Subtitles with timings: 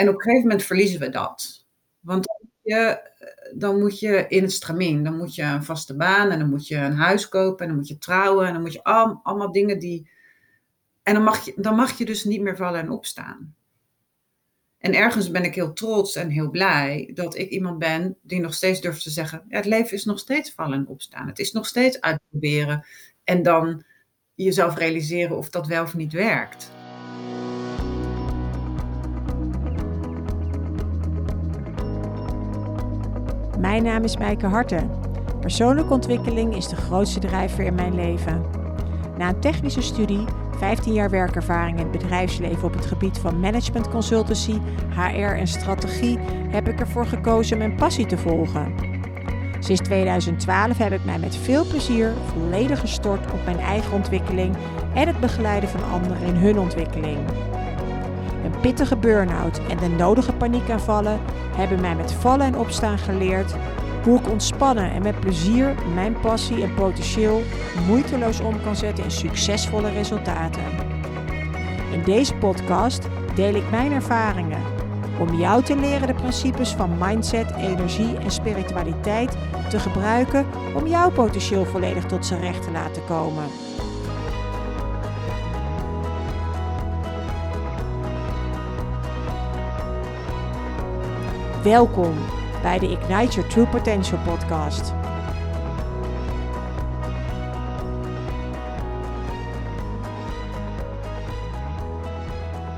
[0.00, 1.66] En op een gegeven moment verliezen we dat.
[2.00, 3.10] Want dan moet je,
[3.54, 5.04] dan moet je in het stramien.
[5.04, 7.76] Dan moet je een vaste baan en dan moet je een huis kopen en dan
[7.76, 10.10] moet je trouwen en dan moet je al, allemaal dingen die.
[11.02, 13.54] En dan mag, je, dan mag je dus niet meer vallen en opstaan.
[14.78, 18.54] En ergens ben ik heel trots en heel blij dat ik iemand ben die nog
[18.54, 21.26] steeds durft te zeggen: het leven is nog steeds vallen en opstaan.
[21.26, 22.86] Het is nog steeds uitproberen
[23.24, 23.84] en dan
[24.34, 26.79] jezelf realiseren of dat wel of niet werkt.
[33.60, 34.90] Mijn naam is Mijke Harten.
[35.40, 38.44] Persoonlijke ontwikkeling is de grootste drijver in mijn leven.
[39.18, 40.24] Na een technische studie,
[40.56, 44.58] 15 jaar werkervaring in het bedrijfsleven op het gebied van management consultancy,
[44.94, 46.18] HR en strategie,
[46.50, 48.74] heb ik ervoor gekozen mijn passie te volgen.
[49.58, 54.56] Sinds 2012 heb ik mij met veel plezier volledig gestort op mijn eigen ontwikkeling
[54.94, 57.18] en het begeleiden van anderen in hun ontwikkeling.
[58.60, 61.20] Pittige burn-out en de nodige paniekaanvallen
[61.56, 63.54] hebben mij met vallen en opstaan geleerd
[64.04, 67.42] hoe ik ontspannen en met plezier mijn passie en potentieel
[67.86, 70.62] moeiteloos om kan zetten in succesvolle resultaten.
[71.92, 74.62] In deze podcast deel ik mijn ervaringen
[75.18, 79.36] om jou te leren de principes van mindset, energie en spiritualiteit
[79.68, 83.44] te gebruiken om jouw potentieel volledig tot zijn recht te laten komen.
[91.62, 92.14] Welkom
[92.62, 94.92] bij de Ignite Your True Potential podcast.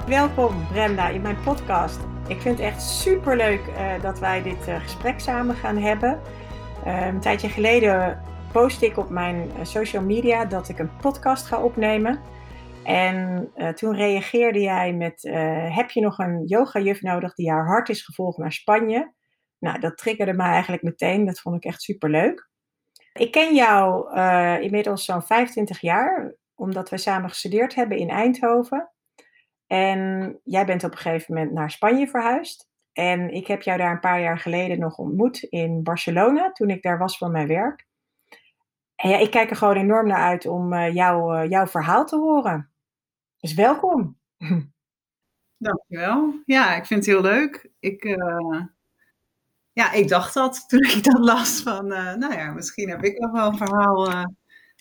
[0.07, 2.01] Welkom Brenda in mijn podcast.
[2.29, 6.21] Ik vind het echt super leuk uh, dat wij dit uh, gesprek samen gaan hebben.
[6.87, 11.47] Uh, een tijdje geleden post ik op mijn eh, social media dat ik een podcast
[11.47, 12.21] ga opnemen.
[12.85, 15.23] En toen reageerde jij met:
[15.73, 19.15] Heb je nog een yoga-juf nodig die haar hart is gevolgd naar Spanje?
[19.59, 21.25] Nou, dat triggerde mij eigenlijk meteen.
[21.25, 22.51] Dat vond ik echt super leuk.
[23.13, 24.15] Ik ken jou
[24.61, 28.91] inmiddels zo'n 25 jaar, omdat we samen gestudeerd hebben in Eindhoven.
[29.67, 32.71] En jij bent op een gegeven moment naar Spanje verhuisd.
[32.93, 36.83] En ik heb jou daar een paar jaar geleden nog ontmoet in Barcelona, toen ik
[36.83, 37.87] daar was voor mijn werk.
[38.97, 42.72] En ja, ik kijk er gewoon enorm naar uit om jou, jouw verhaal te horen.
[43.43, 44.19] Dus welkom.
[45.59, 46.43] Dankjewel.
[46.45, 47.71] Ja, ik vind het heel leuk.
[47.81, 48.63] Ik, uh,
[49.73, 53.33] ja, ik dacht dat toen ik dat las van, nou ja, misschien heb ik nog
[53.33, 54.27] wel een verhaal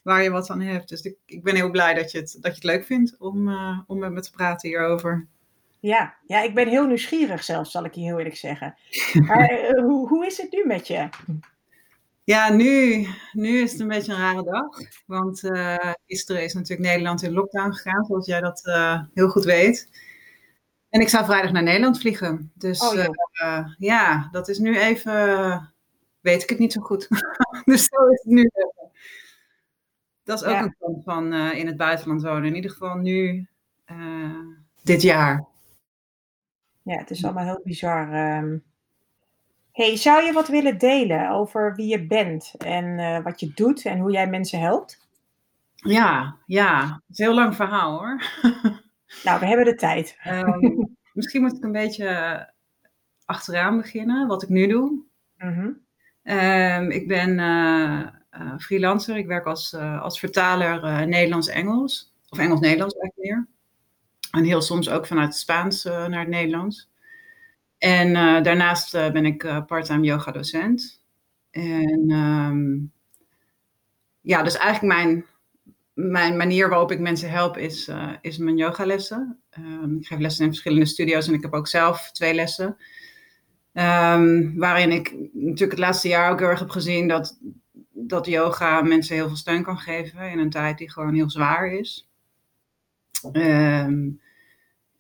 [0.04, 0.90] waar je wat aan hebt.
[0.90, 3.50] Dus ik, ik ben heel blij dat je het, dat je het leuk vindt om,
[3.88, 5.28] om met me te praten hierover.
[5.80, 8.76] Ja, ja, ik ben heel nieuwsgierig zelfs, zal ik je heel eerlijk zeggen.
[9.28, 11.10] Maar hoe, hoe is het nu met je?
[12.32, 14.68] Ja, nu, nu is het een beetje een rare dag.
[15.06, 18.62] Want uh, gisteren is natuurlijk Nederland in lockdown gegaan, zoals jij dat
[19.14, 19.90] heel goed weet.
[20.90, 22.52] En ik zou vrijdag naar Nederland vliegen.
[22.56, 22.94] Dus oh,
[23.34, 23.76] ja.
[23.78, 25.74] ja, dat is nu even,
[26.20, 27.08] weet ik het niet zo goed.
[27.66, 28.92] dus zo is het nu even.
[30.24, 32.46] Dat is ook een kant van in het buitenland wonen.
[32.46, 33.48] In ieder geval nu,
[34.84, 35.46] dit jaar.
[36.82, 38.38] Ja, het is allemaal heel bizar.
[38.38, 38.71] Um...
[39.72, 43.86] Hey, zou je wat willen delen over wie je bent en uh, wat je doet
[43.86, 45.08] en hoe jij mensen helpt?
[45.76, 46.84] Ja, ja.
[46.84, 48.22] Het is een heel lang verhaal hoor.
[49.24, 50.18] nou, we hebben de tijd.
[50.28, 52.50] um, misschien moet ik een beetje
[53.26, 55.04] achteraan beginnen, wat ik nu doe.
[55.38, 55.86] Mm -hmm.
[56.36, 59.18] um, ik ben uh, freelancer.
[59.18, 62.14] Ik werk als, als vertaler Nederlands-Engels.
[62.30, 63.48] Of Engels-Nederlands eigenlijk meer.
[64.32, 66.91] En heel soms ook vanuit het Spaans naar het Nederlands.
[67.82, 71.02] En daarnaast ben ik parttime yoga docent.
[71.52, 72.92] En um,
[74.22, 75.26] ja, dus eigenlijk mijn,
[75.94, 77.92] mijn manier waarop ik mensen help is,
[78.22, 79.40] is mijn yogalessen.
[79.60, 82.78] Um, ik geef lessen in verschillende studio's en ik heb ook zelf twee lessen.
[83.74, 87.40] Um, waarin ik natuurlijk het laatste jaar ook heel erg heb gezien dat
[87.92, 91.72] dat yoga mensen heel veel steun kan geven in een tijd die gewoon heel zwaar
[91.72, 92.10] is.
[93.34, 94.22] Um,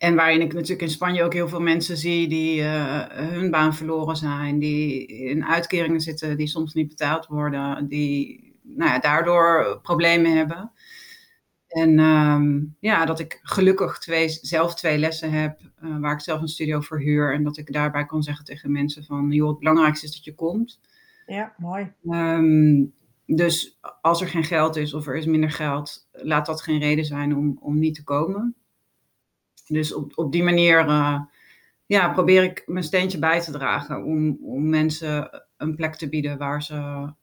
[0.02, 3.76] en waarin ik natuurlijk in Spanje ook heel veel mensen zie die uh, hun baan
[3.76, 9.80] verloren zijn, die in uitkeringen zitten die soms niet betaald worden, die nou ja, daardoor
[9.82, 10.72] problemen hebben.
[11.68, 16.42] En um, ja, dat ik gelukkig twee, zelf twee lessen heb, uh, waar ik zelf
[16.42, 17.34] een studio voor huur.
[17.34, 20.36] En dat ik daarbij kan zeggen tegen mensen van, joh, het belangrijkste is dat je
[20.36, 20.80] komt.
[21.26, 21.92] Ja, mooi.
[22.04, 22.94] Um,
[23.26, 27.06] dus als er geen geld is of er is minder geld, laat dat geen reden
[27.06, 28.56] zijn om, om niet te komen.
[29.72, 31.22] Dus op, op die manier uh,
[31.86, 36.38] ja, probeer ik mijn steentje bij te dragen om, om mensen een plek te bieden
[36.38, 36.74] waar ze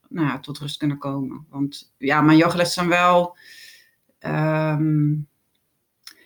[0.09, 1.47] nou ja, tot rust kunnen komen.
[1.49, 3.37] Want ja, mijn yogalessen zijn wel.
[4.21, 5.29] Um,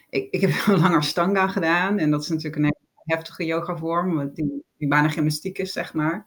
[0.08, 4.30] ik, ik heb een langer stanga gedaan en dat is natuurlijk een heftige yoga vorm,
[4.34, 6.26] die, die bijna gymnastiek is, zeg maar.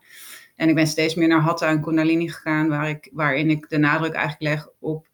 [0.54, 3.78] En ik ben steeds meer naar Hatha en Kundalini gegaan, waar ik, waarin ik de
[3.78, 5.08] nadruk eigenlijk leg op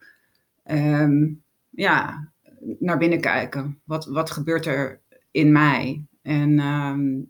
[0.63, 1.33] ehm,
[1.69, 2.31] ja,
[2.79, 3.81] naar binnen kijken.
[3.83, 5.01] Wat, wat gebeurt er
[5.31, 6.05] in mij?
[6.21, 7.21] En ehm,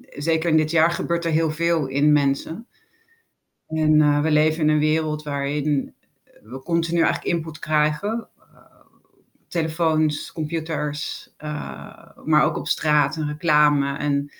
[0.00, 2.66] zeker in dit jaar gebeurt er heel veel in mensen.
[3.66, 5.94] En uh, we leven in een wereld waarin
[6.42, 8.28] we continu eigenlijk input krijgen.
[8.38, 8.46] Uh,
[9.48, 14.32] telefoons, computers, uh, maar ook op straat en reclame en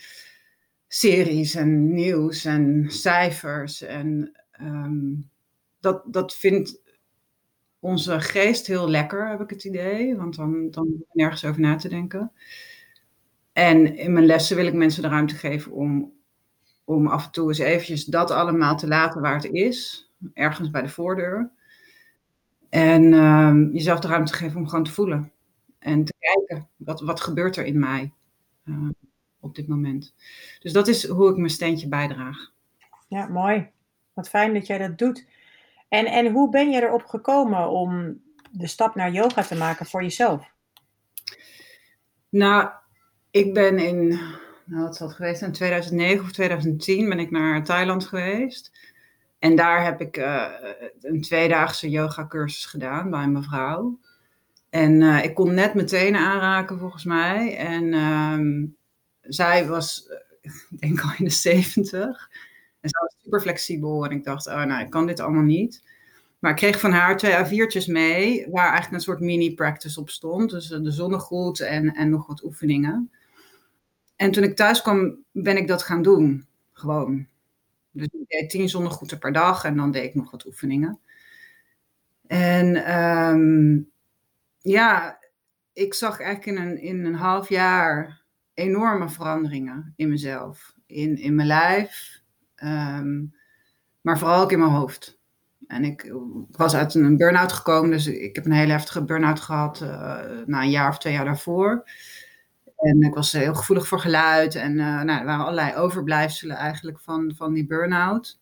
[0.89, 3.83] series en nieuws en cijfers.
[3.83, 5.31] En um,
[5.81, 6.81] dat, dat vindt
[7.87, 10.17] onze geest heel lekker, heb ik het idee.
[10.17, 12.33] Want dan, dan nergens over na te denken.
[13.53, 16.13] En in mijn lessen wil ik mensen de ruimte geven om,
[16.85, 20.11] om af en toe eens eventjes dat allemaal te laten waar het is.
[20.35, 21.51] Ergens bij de voordeur.
[22.69, 25.33] En um, jezelf de ruimte geven om gewoon te voelen.
[25.79, 28.13] En te kijken, wat, wat gebeurt er in mij
[28.65, 28.89] uh,
[29.41, 30.15] op dit moment.
[30.61, 32.53] Dus dat is hoe ik mijn steentje bijdraag.
[33.09, 33.69] Ja, mooi.
[34.13, 35.27] Wat fijn dat jij dat doet.
[35.97, 38.21] En, en hoe ben je erop gekomen om
[38.51, 40.53] de stap naar yoga te maken voor jezelf?
[42.29, 42.71] Nou,
[43.31, 44.09] ik ben in,
[44.65, 48.73] nou wat zal het geweest in 2009 of 2010 ben ik naar Thailand geweest.
[49.39, 50.47] En daar heb ik uh,
[51.01, 53.99] een tweedaagse yoga cursus gedaan bij een mevrouw.
[54.71, 57.57] En uh, ik kon net meteen aanraken volgens mij.
[57.57, 58.67] En uh,
[59.21, 60.09] zij was,
[60.41, 62.31] eh, ik denk al in de 70.
[62.87, 64.05] En ze was super flexibel.
[64.05, 65.83] En ik dacht, oh nou, ik kan dit allemaal niet.
[66.39, 70.51] Maar ik kreeg van haar twee A4'tjes mee, waar eigenlijk een soort mini-practice op stond.
[70.51, 73.11] Dus de zonnegroet en, en nog wat oefeningen.
[74.17, 76.47] En toen ik thuis kwam, ben ik dat gaan doen.
[76.73, 77.27] Gewoon.
[77.91, 80.99] Dus ik deed tien zonnegroeten per dag en dan deed ik nog wat oefeningen.
[82.27, 83.91] En um,
[84.59, 85.19] ja,
[85.73, 88.23] ik zag eigenlijk in een, in een half jaar
[88.55, 90.75] enorme veranderingen in mezelf.
[90.87, 92.25] In, in mijn lijf,
[92.65, 93.35] um,
[94.01, 95.19] maar vooral ook in mijn hoofd.
[95.67, 96.13] En ik
[96.51, 99.89] was uit een burn-out gekomen, dus ik heb een hele heftige burn-out gehad uh,
[100.47, 101.89] na een jaar of twee jaar daarvoor.
[102.77, 104.55] En ik was heel gevoelig voor geluid.
[104.55, 108.39] En uh, nou, er waren allerlei overblijfselen eigenlijk van, van die burn-out.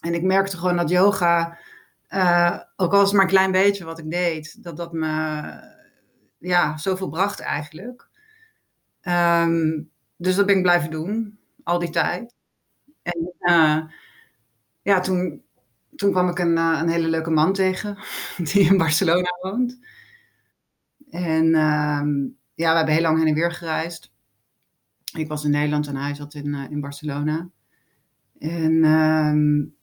[0.00, 1.58] En ik merkte gewoon dat yoga,
[2.08, 5.08] uh, ook al was het maar een klein beetje wat ik deed, dat dat me
[6.38, 8.08] ja, zoveel bracht eigenlijk.
[9.02, 12.34] Um, dus dat ben ik blijven doen, al die tijd.
[13.02, 13.82] En uh,
[14.82, 15.42] ja, toen,
[15.96, 17.98] toen kwam ik een, een hele leuke man tegen,
[18.52, 19.78] die in Barcelona woont.
[21.10, 24.12] En um, ja, we hebben heel lang heen en weer gereisd.
[25.12, 27.50] Ik was in Nederland en hij zat in, uh, in Barcelona.
[28.38, 29.74] En um,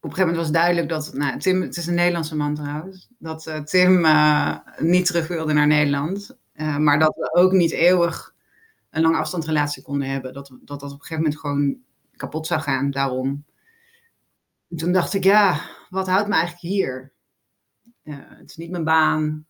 [0.00, 3.08] op een gegeven moment was duidelijk dat, nou, Tim, het is een Nederlandse man trouwens,
[3.18, 4.06] dat Tim
[4.78, 6.38] niet terug wilde naar Nederland.
[6.78, 8.34] maar dat we ook niet eeuwig
[8.90, 10.32] een lange afstandsrelatie konden hebben.
[10.32, 11.78] Dat, dat dat op een gegeven moment gewoon
[12.16, 13.44] kapot zou gaan, daarom.
[14.70, 17.12] En toen dacht ik, ja, wat houdt me eigenlijk hier?
[18.02, 19.46] het is niet mijn baan,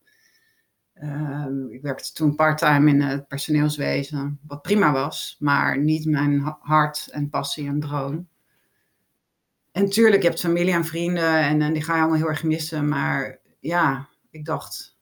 [1.03, 7.07] Uh, ik werkte toen parttime in het personeelswezen, wat prima was, maar niet mijn hart
[7.11, 8.27] en passie en droom.
[9.71, 12.43] En tuurlijk, je hebt familie en vrienden en, en die ga je allemaal heel erg
[12.43, 14.97] missen, maar ja, ik dacht,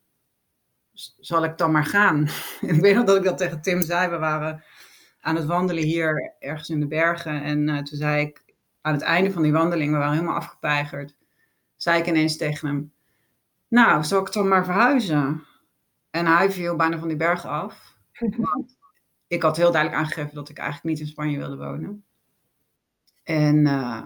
[1.19, 2.27] zal ik dan maar gaan?
[2.61, 4.63] ik weet nog dat ik dat tegen Tim zei, we waren
[5.23, 8.43] aan het wandelen hier ergens in de bergen en uh, toen zei ik
[8.81, 11.15] aan het einde van die wandeling, we waren helemaal afgepeigerd,
[11.75, 12.93] zei ik ineens tegen hem,
[13.67, 15.43] nou, zal ik dan maar verhuizen?
[16.09, 17.97] En hij viel bijna van die berg af.
[18.37, 18.77] Want
[19.27, 22.03] ik had heel duidelijk aangegeven dat ik eigenlijk niet in Spanje wilde wonen.
[23.23, 24.01] En uh,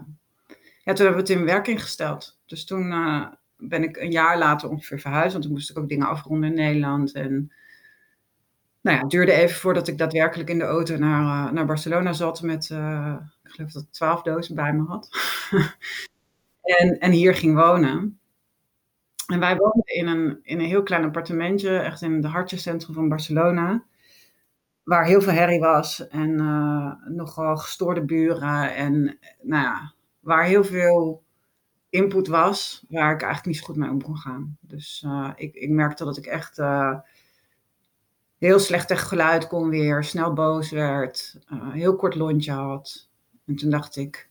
[0.84, 2.40] ja, toen hebben we het in werking gesteld.
[2.46, 5.32] Dus toen uh, ben ik een jaar later ongeveer verhuisd.
[5.32, 7.12] Want toen moest ik ook dingen afronden in Nederland.
[7.12, 7.52] En
[8.88, 12.42] nou het duurde even voordat ik daadwerkelijk in de auto naar, uh, naar Barcelona zat.
[12.42, 12.64] Met,
[13.44, 15.10] ik geloof dat ik twaalf dozen bij me had.
[16.78, 18.20] en, en hier ging wonen.
[19.28, 23.10] En wij woonden in een, in een heel klein appartementje, echt in het hartjecentrum van
[23.10, 23.84] Barcelona.
[24.84, 28.76] Waar heel veel herrie was en uh, nogal gestoorde buren.
[28.76, 31.24] En nou ja, waar heel veel
[31.90, 34.58] input was, waar ik eigenlijk niet zo goed mee om kon gaan.
[34.62, 36.58] Dus ik, ik merkte dat ik echt
[38.38, 41.40] heel slecht tegen geluid kon weer, snel boos werd,
[41.72, 43.10] heel kort lontje had.
[43.46, 44.30] En toen dacht ik,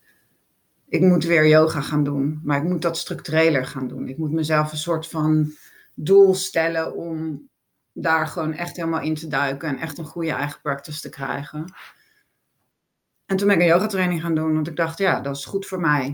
[0.88, 4.08] ik moet weer yoga gaan doen, maar ik moet dat structureler gaan doen.
[4.08, 5.52] Ik moet mezelf een soort van
[5.94, 7.48] doel stellen om
[7.92, 11.74] daar gewoon echt helemaal in te duiken en echt een goede eigen practice te krijgen.
[13.26, 15.66] En toen ben ik een yogatraining gaan doen, want ik dacht, ja, dat is goed
[15.66, 16.04] voor mij.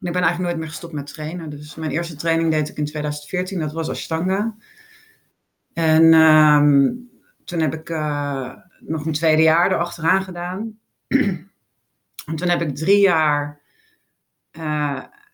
[0.00, 1.50] En ik ben eigenlijk nooit meer gestopt met trainen.
[1.50, 4.56] Dus mijn eerste training deed ik in 2014, dat was Ashtanga.
[5.74, 7.10] En um,
[7.44, 7.88] toen heb ik
[8.78, 10.78] nog een tweede jaar erachteraan gedaan.
[12.26, 13.60] en toen heb ik drie jaar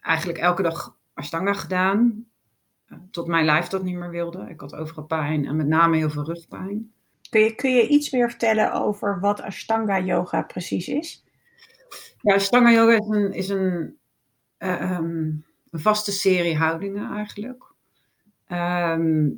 [0.01, 2.25] eigenlijk elke dag Ashtanga gedaan.
[3.11, 4.47] tot mijn lijf dat niet meer wilde.
[4.49, 6.93] Ik had overal pijn en met name heel veel rugpijn.
[7.31, 11.25] Kun je, kun je iets meer vertellen over wat Ashtanga yoga precies is?
[12.21, 13.99] Ja, Ashtanga yoga is een, is een,
[14.57, 15.33] eh, ehm,
[15.71, 17.65] een vaste serie houdingen eigenlijk.
[18.47, 19.29] Ehm,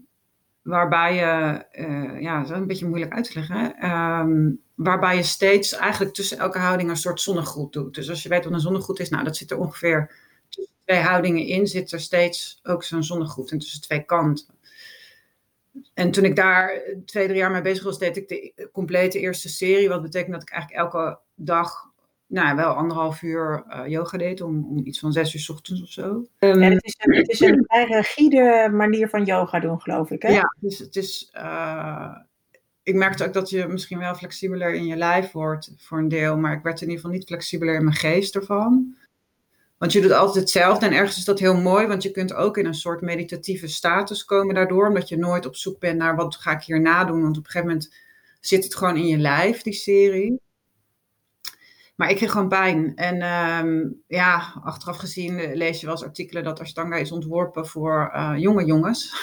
[0.63, 5.23] waarbij je, uh, ja, dat is een beetje moeilijk uit te leggen, ehm, waarbij je
[5.23, 7.95] steeds eigenlijk tussen elke houding een soort zonnegroet doet.
[7.95, 10.15] Dus als je weet wat een zonnegroet is, nou dat zit er ongeveer
[10.49, 14.47] tussen twee houdingen in, zit er steeds ook zo'n zonnegroet en tussen twee kanten.
[15.95, 19.49] En toen ik daar twee, drie jaar mee bezig was, deed ik de complete eerste
[19.49, 19.89] serie.
[19.89, 21.92] Wat betekent dat ik eigenlijk elke dag
[22.33, 25.83] nou, wel anderhalf uur uh, yoga deed, om, om, iets van zes uur s ochtends
[25.83, 26.27] of zo.
[26.39, 30.23] Um, het, is een, het is een vrij rigide manier van yoga doen, geloof ik.
[30.23, 30.29] Hè?
[30.29, 31.33] Ja, dus het is.
[31.37, 32.17] Uh,
[32.83, 36.37] ik merkte ook dat je misschien wel flexibeler in je lijf wordt voor een deel,
[36.37, 38.97] maar ik werd in ieder geval niet flexibeler in mijn geest ervan.
[39.79, 42.57] Want je doet altijd hetzelfde en ergens is dat heel mooi, want je kunt ook
[42.57, 46.37] in een soort meditatieve status komen daardoor, omdat je nooit op zoek bent naar wat
[46.37, 47.95] ga ik hier nadoen, want op een gegeven moment
[48.41, 50.41] zit het gewoon in je lijf, die serie.
[51.95, 52.97] Maar ik kreeg gewoon pijn.
[52.97, 57.67] En ehm, ja, achteraf gezien eh, lees je wel eens artikelen dat Ashtanga is ontworpen
[57.67, 59.15] voor uh, jonge jongens.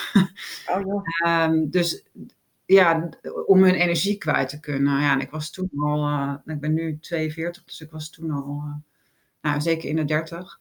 [0.67, 1.45] Oh, ja.
[1.49, 2.03] um, dus
[2.65, 3.09] ja,
[3.45, 5.01] om hun energie kwijt te kunnen.
[5.01, 8.31] Ja, en ik was toen al, uh, ik ben nu 42, dus ik was toen
[8.31, 8.63] al,
[9.41, 10.59] nou, zeker in de 30.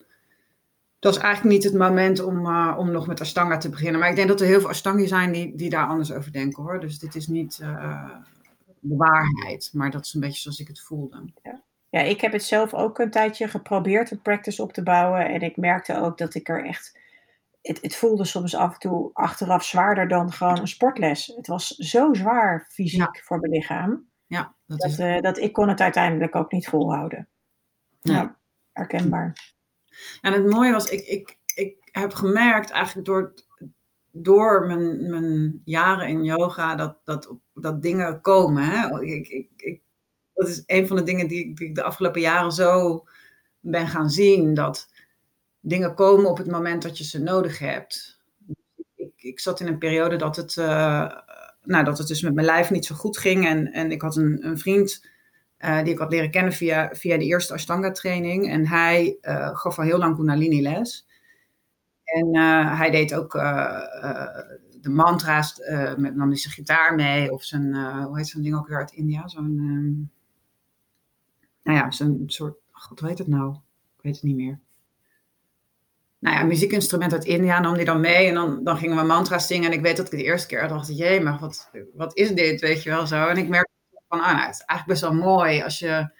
[0.98, 2.46] Dat is eigenlijk niet het moment om,
[2.76, 4.00] om nog met Ashtanga te beginnen.
[4.00, 6.62] Maar ik denk dat er heel veel Ashtangi zijn die, die daar anders over denken
[6.62, 6.80] hoor.
[6.80, 7.56] Dus dit is niet
[8.80, 11.32] de waarheid, maar dat is een beetje zoals ik het voelde.
[11.42, 11.62] Ja.
[11.90, 15.28] Ja, ik heb het zelf ook een tijdje geprobeerd, een practice op te bouwen.
[15.28, 16.98] En ik merkte ook dat ik er echt.
[17.62, 21.32] Het, het voelde soms af en toe achteraf zwaarder dan gewoon een sportles.
[21.36, 24.08] Het was zo zwaar fysiek voor mijn lichaam.
[24.26, 24.98] Ja, dat, dat, is...
[24.98, 27.28] uh, dat ik kon het uiteindelijk ook niet volhouden.
[28.00, 28.36] Ja, ja
[28.72, 29.54] herkenbaar.
[30.20, 33.34] En het mooie was, ik, ik, ik heb gemerkt eigenlijk door,
[34.10, 38.62] door mijn, mijn jaren in yoga dat, dat, dat dingen komen.
[38.62, 39.02] Hè?
[39.02, 39.82] Ik, ik, ik
[40.38, 43.04] dat is een van de dingen die, ik de afgelopen jaren zo
[43.60, 44.54] ben gaan zien.
[44.54, 44.88] Dat
[45.60, 48.20] dingen komen op het moment dat je ze nodig hebt.
[48.94, 51.12] Ik, ik zat in een periode dat het, uh,
[51.62, 53.46] nou, dat het dus met mijn lijf niet zo goed ging.
[53.46, 55.06] En, en ik had een, een vriend
[55.58, 58.50] uh, die ik had leren kennen via, via de eerste Ashtanga training.
[58.50, 61.06] En hij uh, gaf al heel lang Kundalini les.
[62.04, 62.36] En
[62.76, 63.32] hij deed ook
[64.80, 65.58] de mantra's,
[65.96, 67.32] met nam zijn gitaar mee.
[67.32, 69.28] Of zijn, hoe heet zo'n ding ook weer uit India?
[69.28, 70.17] Zo'n ehm,
[71.68, 73.54] nou ja, zo'n soort, god weet het nou?
[73.96, 74.58] Ik weet het niet meer.
[76.18, 79.46] Nou ja, muziekinstrument uit India nam die dan mee en dan, dan gingen we mantra's
[79.46, 79.70] zingen.
[79.70, 82.60] En ik weet dat ik de eerste keer dacht, jee, maar wat, wat is dit,
[82.60, 83.26] weet je wel zo.
[83.26, 83.72] En ik merkte
[84.08, 86.10] van, ah, het is eigenlijk best wel mooi als je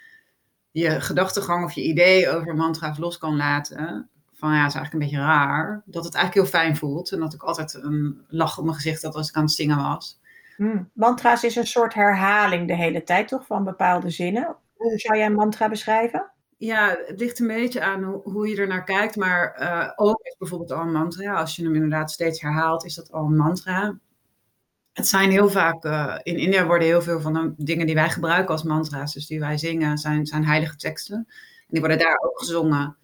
[0.71, 4.09] je gedachtegang of je idee over mantra's los kan laten.
[4.35, 5.83] Van ja, het is eigenlijk een beetje raar.
[5.85, 7.13] Dat het eigenlijk heel fijn voelt.
[7.13, 9.77] En dat ik altijd een lach op mijn gezicht had als ik aan het zingen
[9.77, 10.21] was.
[10.57, 10.91] Hmm.
[10.93, 13.47] Mantra's is een soort herhaling de hele tijd, toch?
[13.47, 14.57] Van bepaalde zinnen.
[14.79, 16.33] Hoe zou jij een mantra beschrijven?
[16.57, 19.17] Ja, het ligt een beetje aan hoe, je er naar kijkt.
[19.17, 21.35] Maar uh, ook bijvoorbeeld al een mantra.
[21.35, 23.99] Als je hem inderdaad steeds herhaalt, is dat al een mantra.
[24.93, 28.11] Het zijn heel vaak, uh, in India worden heel veel van de dingen die wij
[28.11, 31.17] gebruiken als mantra's, dus die wij zingen, zijn, zijn heilige teksten.
[31.17, 32.97] En die worden daar ook gezongen.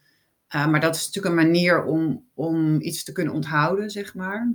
[0.55, 4.53] Uh, maar dat is natuurlijk een manier om, om iets te kunnen onthouden, zeg maar.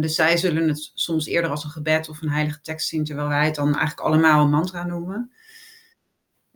[0.00, 3.28] dus zij zullen het soms eerder als een gebed of een heilige tekst zien, terwijl
[3.28, 5.33] wij het dan eigenlijk allemaal een mantra noemen.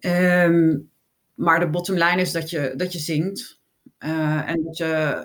[0.00, 0.90] Um,
[1.34, 3.60] maar de bottom line is dat je, dat je zingt.
[3.98, 5.22] Uh, en dat je,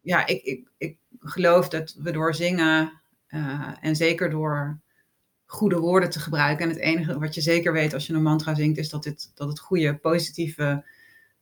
[0.00, 4.80] ja, ik, ik, ik geloof dat we door zingen uh, en zeker door
[5.46, 6.64] goede woorden te gebruiken.
[6.64, 9.30] En het enige wat je zeker weet als je een mantra zingt, is dat, dit,
[9.34, 10.84] dat het goede, positieve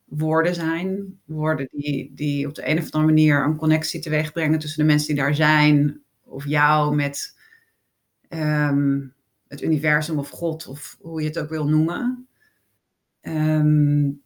[0.04, 1.20] woorden zijn.
[1.24, 4.86] Woorden die, die op de een of andere manier een connectie teweeg brengen tussen de
[4.86, 7.36] mensen die daar zijn, of jou met
[8.28, 9.14] um,
[9.48, 12.27] het universum of God, of hoe je het ook wil noemen.
[13.28, 14.22] Um,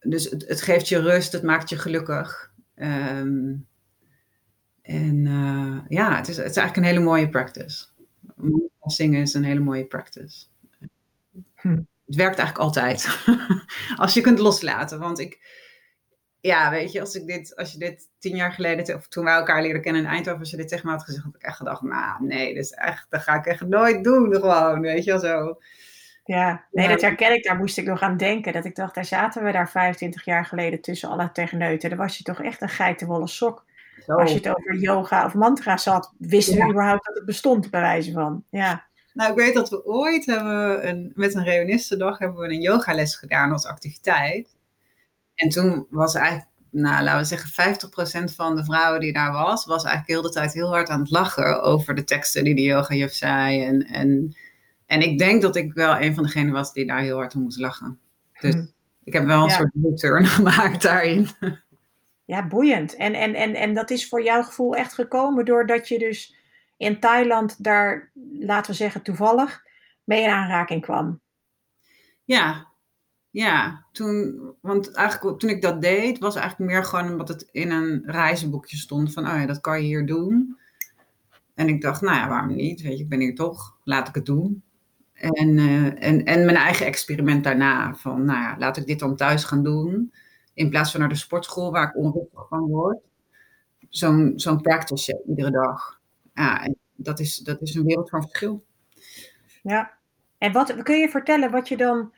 [0.00, 2.52] dus het, het, geeft je rust, het maakt je gelukkig.
[2.76, 3.66] Um,
[4.82, 7.86] en uh, ja, het is, het is eigenlijk een hele mooie practice.
[8.80, 10.46] Zingen is een hele mooie practice.
[11.54, 11.78] Hm.
[12.06, 13.24] Het werkt eigenlijk altijd.
[13.96, 14.98] als je kunt loslaten.
[14.98, 15.38] Want ik,
[16.40, 19.34] ja, weet je, als, ik dit, als je dit tien jaar geleden, of toen wij
[19.34, 21.56] elkaar leren kennen in Eindhoven, als je dit tegen me had gezegd, had ik echt
[21.56, 25.10] gedacht, nou nee, dat, is echt, dat ga ik echt nooit doen gewoon, weet je
[25.10, 25.58] wel zo.
[26.30, 27.44] Ja, nee, dat herken ik.
[27.44, 28.52] Daar moest ik nog aan denken.
[28.52, 31.88] Dat ik dacht, daar zaten we daar 25 jaar geleden tussen alle techneuten.
[31.88, 33.64] Dan was je toch echt een geitenwolle sok.
[34.06, 37.80] als je het over yoga of mantra's had, wisten we überhaupt dat het bestond, bij
[37.80, 38.44] wijze van.
[38.50, 38.86] Ja.
[39.12, 43.16] Nou, ik weet dat we ooit hebben een, met een reunistendag hebben we een yogales
[43.16, 44.56] gedaan als activiteit.
[45.34, 49.66] En toen was eigenlijk, nou, laten we zeggen, 50% van de vrouwen die daar was,
[49.66, 52.62] was eigenlijk heel de tijd heel hard aan het lachen over de teksten die de
[52.62, 53.64] yogajuf zei.
[53.64, 54.36] En, en,
[54.90, 57.42] en ik denk dat ik wel een van degenen was die daar heel hard om
[57.42, 57.98] moest lachen.
[58.40, 58.66] Dus hm.
[59.04, 61.28] ik heb wel een soort turn gemaakt daarin.
[62.24, 62.96] Ja, boeiend.
[62.96, 66.36] En, en, en, en dat is voor jouw gevoel echt gekomen doordat je dus
[66.76, 69.62] in Thailand daar, laten we zeggen toevallig,
[70.04, 71.20] mee in aanraking kwam.
[72.24, 72.66] Ja,
[73.30, 73.86] ja.
[73.92, 78.02] Toen, want eigenlijk toen ik dat deed, was eigenlijk meer gewoon omdat het in een
[78.06, 80.58] reizenboekje stond van, oh ja, dat kan je hier doen.
[81.54, 82.80] En ik dacht, nou ja, waarom niet?
[82.80, 84.62] Weet je, ik ben hier toch, laat ik het doen.
[85.20, 89.16] En, uh, en, en mijn eigen experiment daarna, van, nou ja, laat ik dit dan
[89.16, 90.12] thuis gaan doen.
[90.54, 92.98] In plaats van naar de sportschool, waar ik onrustig van word.
[93.88, 96.00] Zo'n zo'n practice iedere dag.
[96.34, 98.64] Ja, en dat is, dat is een wereld van verschil.
[99.62, 99.92] Ja,
[100.38, 102.12] en wat kun je vertellen wat je dan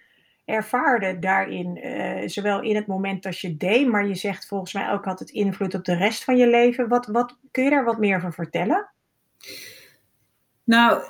[0.45, 4.91] ervaarde daarin, uh, zowel in het moment als je deed, maar je zegt volgens mij
[4.93, 6.89] ook had het invloed op de rest van je leven.
[6.89, 8.91] Wat, wat kun je daar wat meer van vertellen?
[10.65, 11.03] Nou,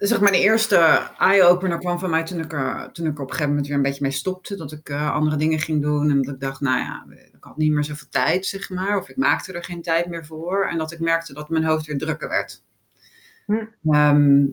[0.00, 0.76] zeg maar de eerste
[1.18, 3.82] eye-opener kwam van mij toen ik, er, toen ik op een gegeven moment weer een
[3.82, 4.56] beetje mee stopte.
[4.56, 7.56] Dat ik uh, andere dingen ging doen en dat ik dacht, nou ja, ik had
[7.56, 8.98] niet meer zoveel tijd, zeg maar.
[8.98, 10.68] Of ik maakte er geen tijd meer voor.
[10.68, 12.62] En dat ik merkte dat mijn hoofd weer drukker werd.
[13.46, 13.64] Hm.
[13.84, 14.46] Ehm,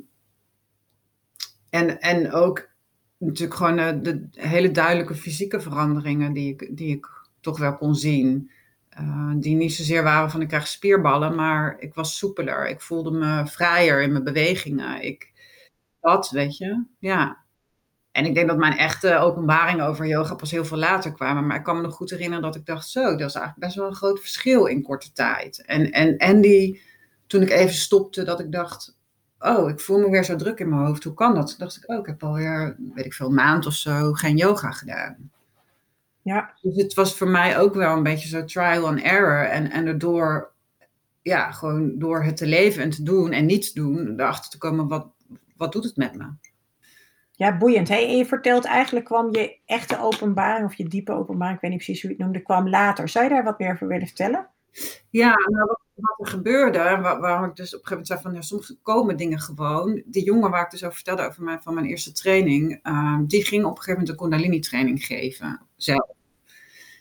[1.69, 2.69] en, en ook
[3.17, 7.07] natuurlijk gewoon uh, de hele duidelijke fysieke veranderingen die ik, die ik
[7.41, 8.51] toch wel kon zien.
[8.99, 12.69] Uh, die niet zozeer waren van ik krijg spierballen, maar ik was soepeler.
[12.69, 15.03] Ik voelde me vrijer in mijn bewegingen.
[15.03, 15.35] Ik,
[15.99, 17.45] dat, weet je, ja.
[18.11, 21.47] En ik denk dat mijn echte openbaringen over yoga pas heel veel later kwamen.
[21.47, 23.75] Maar ik kan me nog goed herinneren dat ik dacht, zo, dat is eigenlijk best
[23.75, 25.65] wel een groot verschil in korte tijd.
[25.65, 26.81] En, en, en die,
[27.27, 28.97] toen ik even stopte, dat ik dacht,
[29.39, 31.03] oh, ik voel me weer zo druk in mijn hoofd.
[31.03, 31.47] Hoe kan dat?
[31.47, 34.37] Toen dacht ik, oh, ik heb alweer, weet ik veel, een maand of zo geen
[34.37, 35.31] yoga gedaan.
[36.21, 36.53] Ja.
[36.62, 39.45] Dus het was voor mij ook wel een beetje zo trial and error.
[39.45, 40.51] En, en erdoor,
[41.21, 44.88] ja, gewoon door het te leven en te doen en niets doen, erachter te komen,
[44.88, 45.07] wat,
[45.58, 46.26] wat doet het met me?
[47.32, 47.89] Ja, boeiend.
[47.89, 51.84] En je vertelt eigenlijk kwam je echte openbaring, of je diepe openbaring, ik weet niet
[51.84, 53.10] precies hoe je het noemde, kwam later.
[53.10, 54.50] Zou je daar wat meer over willen vertellen?
[55.10, 58.20] Ja, nou, wat, wat er gebeurde, waar, waarom ik dus op een gegeven moment zei
[58.22, 60.04] van, ja, soms komen dingen gewoon.
[60.06, 63.46] Die jongen waar ik dus over vertelde, over mijn, van mijn eerste training, uh, die
[63.46, 66.16] ging op een gegeven moment een kundalini training geven, zelf.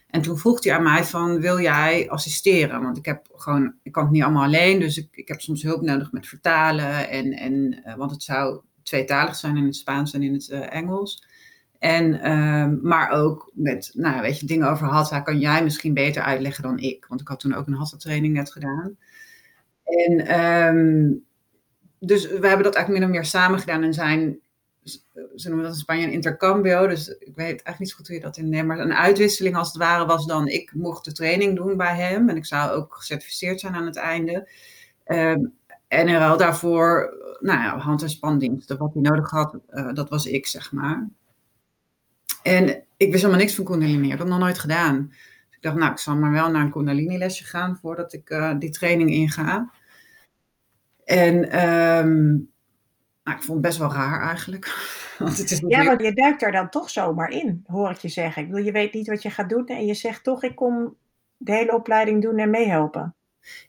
[0.07, 2.83] En toen vroeg hij aan mij van, wil jij assisteren?
[2.83, 5.63] Want ik heb gewoon, ik kan het niet allemaal alleen, dus ik, ik heb soms
[5.63, 7.09] hulp nodig met vertalen.
[7.09, 10.75] En, en, uh, want het zou tweetalig zijn in het Spaans en in het uh,
[10.75, 11.25] Engels.
[11.79, 16.23] En, uh, maar ook met, nou weet je, dingen over hatha kan jij misschien beter
[16.23, 17.07] uitleggen dan ik.
[17.09, 18.97] Want ik had toen ook een hatha training net gedaan.
[19.85, 21.25] En um,
[21.99, 24.39] dus we hebben dat eigenlijk min of meer samen gedaan en zijn
[25.37, 26.87] ze noemen dat in Spanje een intercambio.
[26.87, 28.67] Dus ik weet eigenlijk niet zo goed hoe je dat in neemt.
[28.67, 32.29] Maar een uitwisseling als het ware was dan, ik mocht de training doen bij hem.
[32.29, 34.49] En ik zou ook gecertificeerd zijn aan het einde.
[35.07, 35.55] Um,
[35.89, 38.79] en er al daarvoor, nou ja, hand- en spandiensten.
[38.79, 41.09] Wat hij nodig had, uh, dat was ik, zeg maar.
[42.43, 44.05] En ik wist helemaal niks van Kundalini.
[44.05, 45.07] Ik heb dat nog nooit gedaan.
[45.09, 48.31] Dus ik dacht, nou, ik zal maar wel naar een Kundalini lesje gaan voordat ik
[48.31, 49.71] uh, die training inga.
[51.05, 52.51] En um,
[53.27, 54.65] nou, ik vond het best wel raar eigenlijk.
[55.19, 58.09] Want het is ja, want je duikt er dan toch zomaar in, hoor ik je
[58.09, 58.43] zeggen.
[58.43, 60.97] Ik bedoel, je weet niet wat je gaat doen en je zegt toch, ik kom
[61.37, 63.15] de hele opleiding doen en meehelpen.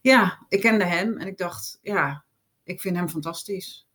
[0.02, 2.24] Ja, ik kende hem en ik dacht, ja,
[2.64, 3.88] ik vind hem fantastisch.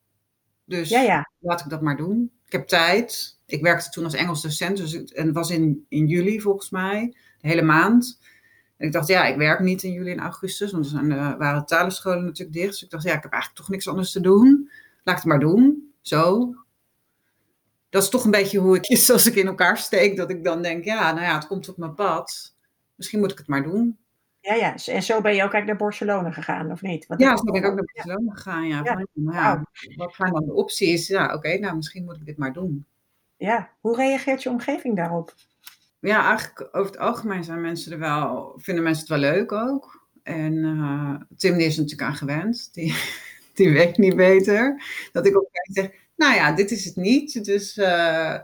[0.65, 1.31] Dus ja, ja.
[1.39, 2.31] laat ik dat maar doen.
[2.47, 3.39] Ik heb tijd.
[3.47, 7.17] Ik werkte toen als Engels docent dus het, en was in, in juli volgens mij,
[7.41, 8.21] de hele maand.
[8.77, 11.37] En ik dacht, ja, ik werk niet in juli en augustus, want er zijn, uh,
[11.37, 12.71] waren talenscholen natuurlijk dicht.
[12.71, 14.71] Dus ik dacht, ja, ik heb eigenlijk toch niks anders te doen
[15.03, 15.95] laat ik het maar doen.
[16.01, 16.55] Zo.
[17.89, 20.63] Dat is toch een beetje hoe ik, zoals ik in elkaar steek, dat ik dan
[20.63, 22.55] denk, ja, nou ja, het komt op mijn pad.
[22.95, 23.99] Misschien moet ik het maar doen.
[24.41, 24.75] Ja, ja.
[24.87, 27.07] En zo ben je ook eigenlijk naar Barcelona gegaan, of niet?
[27.07, 28.81] Want ja, zo ben ik ook naar Barcelona gegaan, ja.
[28.85, 29.07] ja.
[29.13, 29.65] nou ja
[29.97, 31.07] Wat zijn dan de opties?
[31.07, 32.87] Ja, oké, nou, misschien moet ik dit maar doen.
[33.37, 35.35] Ja, hoe reageert je omgeving daarop?
[36.01, 40.09] Ja, eigenlijk over het algemeen zijn mensen er wel, vinden mensen het wel leuk ook.
[40.23, 42.75] En uh, Tim die is natuurlijk aan gewend.
[42.75, 42.95] Die,
[43.57, 44.83] die weet niet beter.
[45.13, 47.45] Dat ik op een zeg, nou ja, dit is het niet.
[47.45, 48.39] Dus uh,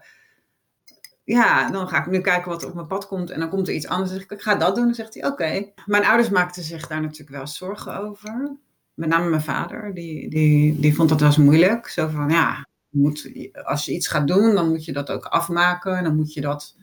[1.25, 3.31] ja, dan ga ik nu kijken wat op mijn pad komt.
[3.31, 4.11] En dan komt er iets anders.
[4.11, 4.85] Dan zeg ik, ik ga dat doen.
[4.85, 5.73] Dan zegt hij, oké.
[5.87, 8.57] Mijn ouders maakten zich daar natuurlijk wel zorgen over.
[8.95, 9.95] Met name mijn vader.
[9.95, 11.89] Die, die, die vond dat wel eens moeilijk.
[11.89, 13.31] Zo van, ja, moet,
[13.63, 15.97] als je iets gaat doen, dan moet je dat ook afmaken.
[15.97, 16.77] En dan moet je dat...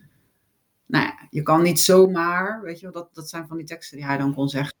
[0.86, 3.96] Nou ja, je kan niet zomaar, weet je wel, dat, dat zijn van die teksten
[3.96, 4.74] die hij dan kon zeggen.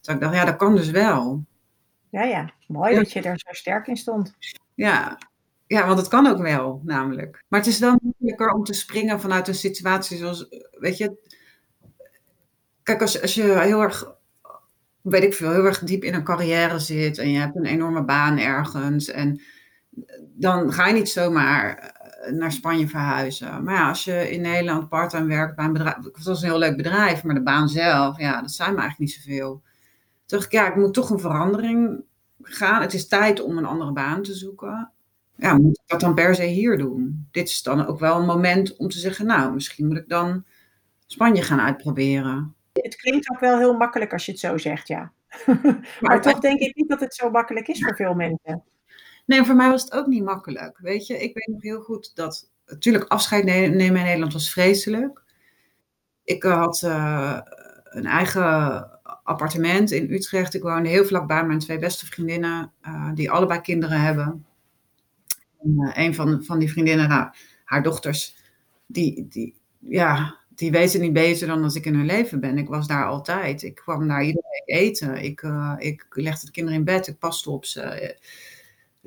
[0.00, 1.44] Toen ik dacht, ja, dat kan dus wel.
[2.16, 2.50] Ja, ja.
[2.66, 4.34] Mooi dat je er zo sterk in stond.
[4.74, 5.18] Ja.
[5.66, 7.44] ja, want het kan ook wel, namelijk.
[7.48, 11.16] Maar het is dan moeilijker om te springen vanuit een situatie zoals, weet je...
[12.82, 14.14] Kijk, als, als je heel erg,
[15.00, 17.18] weet ik veel, heel erg diep in een carrière zit...
[17.18, 19.08] en je hebt een enorme baan ergens...
[19.08, 19.42] en
[20.34, 21.94] dan ga je niet zomaar
[22.30, 23.64] naar Spanje verhuizen.
[23.64, 26.58] Maar ja, als je in Nederland parttime werkt bij een bedrijf, het was een heel
[26.58, 29.62] leuk bedrijf, maar de baan zelf, ja, dat zijn me eigenlijk niet zoveel.
[30.26, 32.04] Toen dacht ik, ja, ik moet toch een verandering
[32.42, 32.80] gaan.
[32.80, 34.90] Het is tijd om een andere baan te zoeken.
[35.36, 37.28] Ja, moet ik dat dan per se hier doen?
[37.30, 40.44] Dit is dan ook wel een moment om te zeggen, nou, misschien moet ik dan
[41.06, 42.54] Spanje gaan uitproberen.
[42.72, 45.12] Het klinkt ook wel heel makkelijk als je het zo zegt, ja.
[46.00, 48.62] maar toch denk ik niet dat het zo makkelijk is voor veel mensen.
[49.26, 50.78] Nee, voor mij was het ook niet makkelijk.
[50.78, 52.50] Weet je, ik weet nog heel goed dat.
[52.66, 55.22] Natuurlijk, afscheid nemen in Nederland was vreselijk.
[56.24, 57.40] Ik eh, had uh,
[57.84, 58.95] een eigen
[59.26, 60.54] appartement in Utrecht.
[60.54, 64.46] Ik woonde heel vlakbij mijn twee beste vriendinnen, uh, die allebei kinderen hebben.
[65.62, 67.30] En, een van, van die vriendinnen, nou,
[67.64, 68.36] haar dochters,
[68.86, 72.58] die, die, ja, die weten niet beter dan als ik in hun leven ben.
[72.58, 73.62] Ik was daar altijd.
[73.62, 75.22] Ik kwam daar iedere week eten.
[75.22, 75.42] Ik,
[75.78, 77.06] ik legde de kinderen in bed.
[77.06, 78.16] Ik paste op ze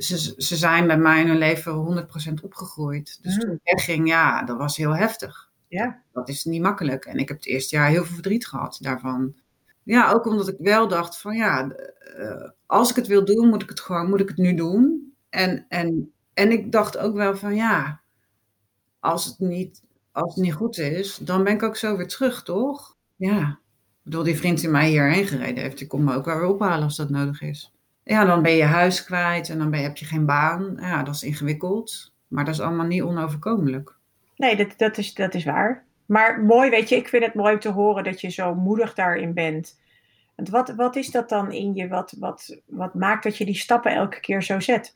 [0.01, 2.07] ze, ze zijn met mij in hun leven
[2.39, 3.19] 100% opgegroeid.
[3.21, 5.49] Dus toen ik wegging, ja, dat was heel heftig.
[5.67, 6.01] Ja.
[6.13, 7.05] Dat is niet makkelijk.
[7.05, 9.35] En ik heb het eerste jaar heel veel verdriet gehad daarvan.
[9.83, 11.71] Ja, ook omdat ik wel dacht van ja,
[12.17, 15.13] uh, als ik het wil doen, moet ik het gewoon, moet ik het nu doen.
[15.29, 18.01] En, en, en ik dacht ook wel van ja,
[18.99, 22.43] als het niet, als het niet goed is, dan ben ik ook zo weer terug,
[22.43, 22.97] toch?
[23.15, 23.41] Ja.
[23.41, 26.47] Ik bedoel, die vriend die mij hierheen gereden heeft, die komt me ook wel weer
[26.47, 27.73] ophalen als dat nodig is.
[28.03, 30.77] Ja, dan ben je huis kwijt en dan heb je geen baan.
[30.79, 32.11] Ja, dat is ingewikkeld.
[32.27, 33.95] Maar dat is allemaal niet onoverkomelijk.
[34.35, 35.85] Nee, dat, dat, is, dat is waar.
[36.09, 39.33] Maar mooi, weet je, ik vind het mooi te horen dat je zo moedig daarin
[39.33, 39.79] bent.
[40.35, 41.87] Wat, wat is dat dan in je?
[41.87, 44.93] Wat, wat, wat maakt dat je die stappen elke keer zo zet?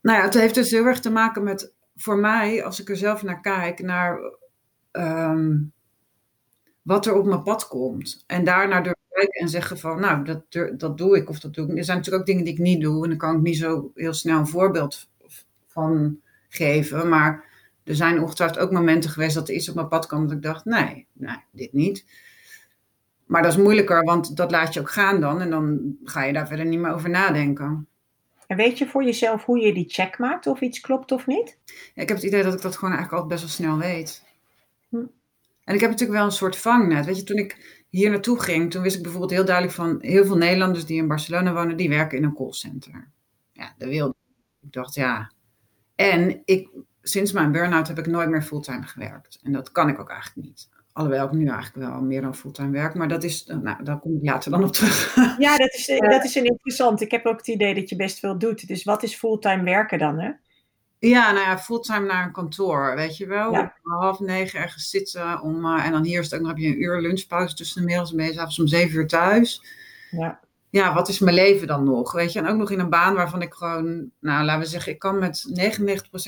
[0.00, 2.96] Nou ja, het heeft dus heel erg te maken met, voor mij, als ik er
[2.96, 4.18] zelf naar kijk, naar
[4.90, 5.56] ehm,
[6.82, 8.24] wat er op mijn pad komt.
[8.26, 8.94] En daarna door
[9.30, 10.42] en zeggen van, nou, dat,
[10.80, 11.76] dat doe ik of dat doe ik.
[11.76, 13.90] Er zijn natuurlijk ook dingen die ik niet doe en daar kan ik niet zo
[13.94, 15.08] heel snel een voorbeeld
[15.66, 17.08] van geven.
[17.08, 17.44] Maar
[17.84, 20.42] er zijn ongetwijfeld ook momenten geweest dat er iets op mijn pad kwam dat ik
[20.42, 22.04] dacht, nee, nee, dit niet.
[23.26, 26.32] Maar dat is moeilijker, want dat laat je ook gaan dan en dan ga je
[26.32, 27.88] daar verder niet meer over nadenken.
[28.46, 31.58] En weet je voor jezelf hoe je die check maakt of iets klopt of niet?
[31.94, 34.24] Ja, ik heb het idee dat ik dat gewoon eigenlijk altijd best wel snel weet.
[34.88, 34.96] Hm.
[35.64, 37.04] En ik heb natuurlijk wel een soort vangnet.
[37.04, 40.24] Weet je, toen ik hier naartoe ging, toen wist ik bijvoorbeeld heel duidelijk van heel
[40.24, 43.10] veel Nederlanders die in Barcelona wonen, die werken in een callcenter.
[43.52, 44.14] Ja, dat wilde
[44.62, 44.72] ik.
[44.72, 45.32] dacht, ja.
[45.94, 46.68] En ik,
[47.04, 49.38] sinds mijn burn-out heb ik nooit meer fulltime gewerkt.
[49.42, 50.68] En dat kan ik ook eigenlijk niet.
[50.92, 52.94] Alhoewel ik nu eigenlijk wel meer dan fulltime werk.
[52.94, 55.14] Maar dat is, nou, daar kom ik later dan op terug.
[55.38, 55.86] Ja, dat is,
[56.16, 57.00] dat is een interessant.
[57.00, 58.68] Ik heb ook het idee dat je best veel doet.
[58.68, 60.30] Dus wat is fulltime werken dan, hè?
[60.98, 63.50] Ja, nou ja, fulltime naar een kantoor, weet je wel.
[63.50, 65.40] Om half negen ergens zitten.
[65.40, 67.80] Om, uh, en dan hier is het ook, nog heb je een uur lunchpauze tussen
[67.80, 69.62] de middags en ben je om zeven uur thuis.
[70.10, 70.40] Ja.
[70.74, 72.38] Ja, wat is mijn leven dan nog, weet je?
[72.38, 75.18] En ook nog in een baan waarvan ik gewoon, nou laten we zeggen, ik kan
[75.18, 75.44] met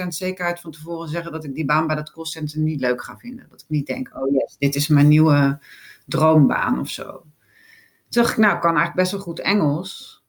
[0.05, 3.17] 99% zekerheid van tevoren zeggen dat ik die baan bij dat callcenter niet leuk ga
[3.17, 3.47] vinden.
[3.51, 5.59] Dat ik niet denk, oh yes, dit is mijn nieuwe
[6.07, 7.11] droombaan of zo.
[8.09, 10.25] Toen dacht ik, nou, ik kan eigenlijk best wel goed Engels.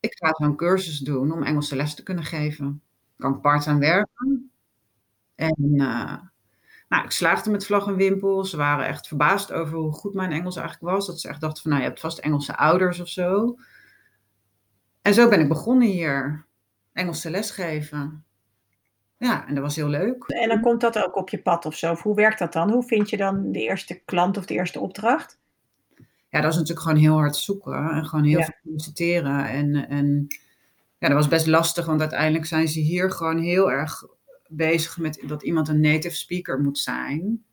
[0.00, 2.82] Ik ga zo'n cursus doen om Engelse les te kunnen geven
[3.20, 4.50] kan ik part-time werken.
[5.34, 6.16] En uh,
[6.90, 8.44] nou, ik slaagde met vlag en wimpel.
[8.44, 11.06] Ze waren echt verbaasd over hoe goed mijn Engels eigenlijk was.
[11.06, 13.56] Dat ze echt dachten van, nou, je hebt vast Engelse ouders of zo.
[15.02, 16.46] En zo ben ik begonnen hier.
[16.92, 18.24] Engelse lesgeven.
[19.16, 20.24] Ja, en dat was heel leuk.
[20.26, 21.90] En dan komt dat ook op je pad of zo?
[21.90, 22.70] Of hoe werkt dat dan?
[22.70, 25.38] Hoe vind je dan de eerste klant of de eerste opdracht?
[26.28, 27.90] Ja, dat is natuurlijk gewoon heel hard zoeken.
[27.90, 29.48] En gewoon heel veel solliciteren.
[29.48, 30.26] En, en
[30.98, 34.04] ja, dat was best lastig, want uiteindelijk zijn ze hier gewoon heel erg
[34.50, 37.44] bezig met dat iemand een native speaker moet zijn.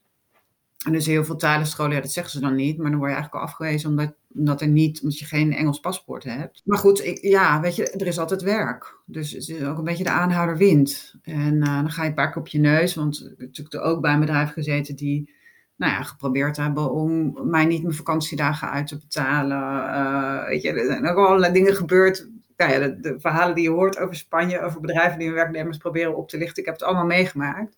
[0.86, 3.16] En dus heel veel talenscholen, ja, dat zeggen ze dan niet, maar dan word je
[3.16, 6.62] eigenlijk al afgewezen omdat, omdat, er niet, omdat je geen Engels paspoort hebt.
[6.66, 8.98] Maar goed, ik, ja, weet je, er is altijd werk.
[9.06, 11.16] Dus het is ook een beetje de aanhouder wint.
[11.22, 13.86] En uh, dan ga je een paar keer op je neus, want ik heb natuurlijk
[13.86, 15.36] ook bij een bedrijf gezeten die
[15.76, 19.58] nou ja, geprobeerd hebben om mij niet mijn vakantiedagen uit te betalen.
[19.58, 23.70] Uh, weet je, er zijn ook allerlei dingen gebeurd nou ja, de, verhalen die je
[23.70, 26.58] hoort over Spanje, over bedrijven die hun werknemers proberen op te lichten.
[26.58, 27.78] Ik heb het allemaal meegemaakt.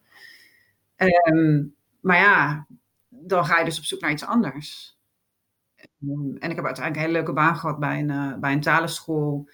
[0.96, 1.63] Ehm,
[2.02, 2.68] maar ja,
[3.10, 4.98] dan ga je dus op zoek naar iets anders.
[5.76, 8.62] Ehm, en ik heb uiteindelijk een hele leuke baan gehad bij een, uh, bij een
[8.62, 9.50] talenschool.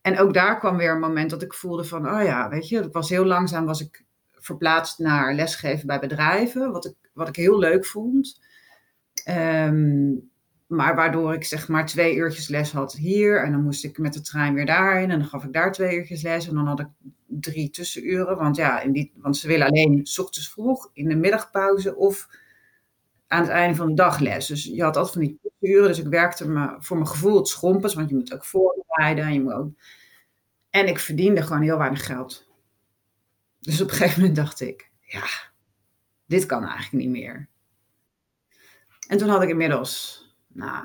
[0.00, 2.76] En ook daar kwam weer een moment dat ik voelde van, oh ja, weet je,
[2.76, 7.36] het was heel langzaam was ik verplaatst naar lesgeven bij bedrijven, wat ik, wat ik
[7.36, 8.40] heel leuk vond.
[9.28, 10.29] Um,
[10.70, 13.44] maar waardoor ik zeg maar twee uurtjes les had hier.
[13.44, 15.10] En dan moest ik met de trein weer daarheen.
[15.10, 16.48] En dan gaf ik daar twee uurtjes les.
[16.48, 16.86] En dan had ik
[17.26, 18.36] drie tussenuren.
[18.36, 22.28] Want ja, in die, want ze willen alleen ochtends vroeg, in de middagpauze of
[23.26, 24.46] aan het einde van de dag les.
[24.46, 25.88] Dus je had altijd van die tussenuren.
[25.88, 27.94] Dus ik werkte me voor mijn gevoel het schompens.
[27.94, 29.24] Want je moet ook voorbereiden.
[29.24, 29.70] En, je moet ook...
[30.70, 32.48] en ik verdiende gewoon heel weinig geld.
[33.60, 35.26] Dus op een gegeven moment dacht ik, ja,
[36.26, 37.48] dit kan eigenlijk niet meer.
[39.08, 40.20] En toen had ik inmiddels
[40.52, 40.84] nou,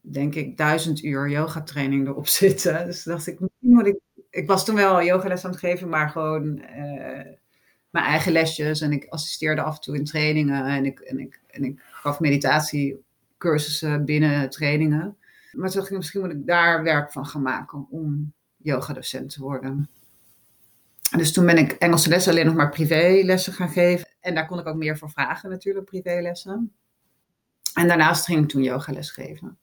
[0.00, 2.86] denk ik, duizend uur yoga training erop zitten.
[2.86, 4.00] Dus dacht ik, moet ik.
[4.30, 7.26] Ik was toen wel yogales aan het geven, maar gewoon uh,
[7.90, 8.80] mijn eigen lesjes.
[8.80, 10.66] En ik assisteerde af en toe in trainingen.
[10.66, 15.16] En ik, en ik, en ik gaf meditatiecursussen binnen trainingen.
[15.52, 19.42] Maar toen dacht ik, misschien moet ik daar werk van gaan maken om yogadocent te
[19.42, 19.88] worden.
[21.16, 24.08] Dus toen ben ik Engelse lessen alleen nog maar privélessen gaan geven.
[24.20, 26.72] En daar kon ik ook meer voor vragen natuurlijk, privélessen.
[27.74, 29.58] En daarnaast ging ik toen yogales geven.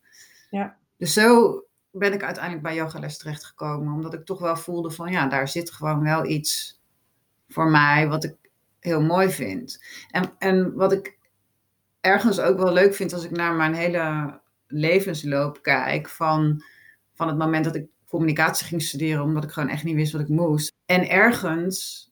[0.50, 0.78] Ja.
[0.98, 3.94] Dus zo ben ik uiteindelijk bij yogales terechtgekomen.
[3.94, 6.82] Omdat ik toch wel voelde van ja, daar zit gewoon wel iets
[7.48, 8.36] voor mij wat ik
[8.80, 9.84] heel mooi vind.
[10.10, 11.18] En, en wat ik
[12.02, 16.10] ergens ook wel leuk vind als ik naar mijn hele levensloop kijk.
[16.10, 16.64] Van,
[17.14, 20.22] van het moment dat ik communicatie ging studeren, omdat ik gewoon echt niet wist wat
[20.22, 20.74] ik moest.
[20.86, 22.08] En ergens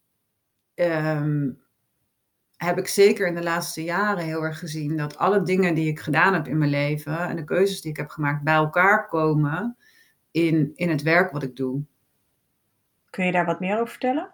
[0.73, 1.49] ehm,
[2.57, 5.99] heb ik zeker in de laatste jaren heel erg gezien dat alle dingen die ik
[5.99, 9.77] gedaan heb in mijn leven en de keuzes die ik heb gemaakt bij elkaar komen
[10.31, 11.81] in, in het werk wat ik doe.
[13.09, 14.33] Kun je daar wat meer over vertellen?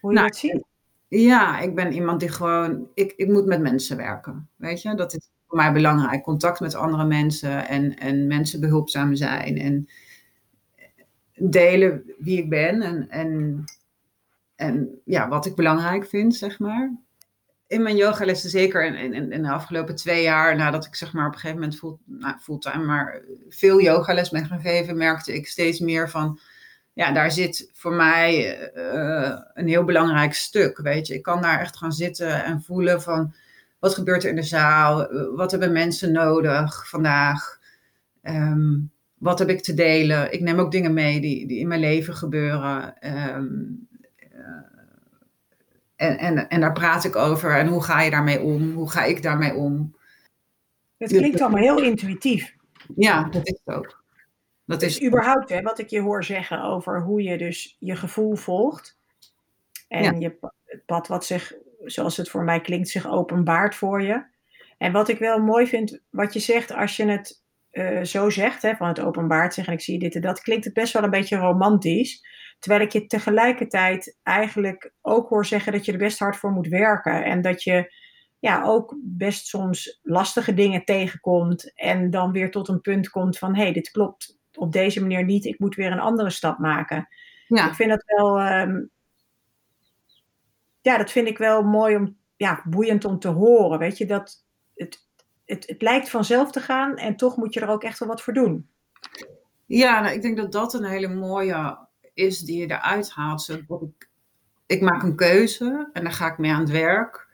[0.00, 0.64] Hoe je nou, dat ziet?
[1.08, 4.48] Ja, ik ben iemand die gewoon, ik, ik moet met mensen werken.
[4.56, 6.22] Weet je, dat is voor mij belangrijk.
[6.22, 9.88] Contact met andere mensen en, en mensen behulpzaam zijn en
[11.34, 13.64] delen wie ik ben en, en,
[14.54, 17.05] en ja, wat ik belangrijk vind, zeg maar
[17.66, 21.26] in mijn yogalessen, zeker in, in, in, de afgelopen twee jaar, nadat ik zeg maar
[21.26, 25.46] op een gegeven moment full, nou, fulltime, maar veel yogales ben gaan geven, merkte ik
[25.46, 26.40] steeds meer van,
[26.92, 31.14] ja, daar zit voor mij uh, een heel belangrijk stuk, weet je.
[31.14, 33.34] Ik kan daar echt gaan zitten en voelen van,
[33.78, 35.08] wat gebeurt er in de zaal?
[35.34, 37.58] Wat hebben mensen nodig vandaag?
[38.22, 40.32] Um, wat heb ik te delen?
[40.32, 42.94] Ik neem ook dingen mee die, die in mijn leven gebeuren.
[43.36, 43.88] Um,
[45.96, 47.58] en, en, en daar praat ik over.
[47.58, 48.72] En hoe ga je daarmee om?
[48.72, 49.96] Hoe ga ik daarmee om?
[50.96, 52.54] Het klinkt allemaal heel intuïtief.
[52.96, 54.04] Ja, dat is het ook.
[54.64, 57.96] Dat is dus überhaupt, hè, wat ik je hoor zeggen over hoe je dus je
[57.96, 58.98] gevoel volgt.
[59.88, 61.54] En je, het pad wat zich,
[61.84, 64.24] zoals het voor mij klinkt, zich openbaart voor je.
[64.78, 68.62] En wat ik wel mooi vind, wat je zegt, als je het uh, zo zegt,
[68.62, 71.02] hè, van het openbaart zeggen, en ik zie dit en dat, klinkt het best wel
[71.02, 72.26] een beetje romantisch.
[72.58, 76.68] Terwijl ik je tegelijkertijd eigenlijk ook hoor zeggen dat je er best hard voor moet
[76.68, 77.24] werken.
[77.24, 77.94] En dat je
[78.38, 81.74] ja, ook best soms lastige dingen tegenkomt.
[81.74, 85.24] En dan weer tot een punt komt van hé, hey, dit klopt op deze manier
[85.24, 85.44] niet.
[85.44, 87.08] Ik moet weer een andere stap maken.
[87.48, 87.68] Ja.
[87.68, 88.40] Ik vind dat wel.
[88.40, 88.84] Ehm,
[90.80, 92.16] ja, dat vind ik wel mooi om.
[92.36, 93.78] Ja, boeiend om te horen.
[93.78, 95.06] Weet je, dat het,
[95.44, 98.22] het, het lijkt vanzelf te gaan en toch moet je er ook echt wel wat
[98.22, 98.68] voor doen.
[99.66, 101.85] Ja, nou, ik denk dat dat een hele mooie
[102.16, 103.48] is die je eruit haalt.
[103.48, 104.08] Ik,
[104.66, 107.28] ik maak een keuze en dan ga ik mee aan het werk.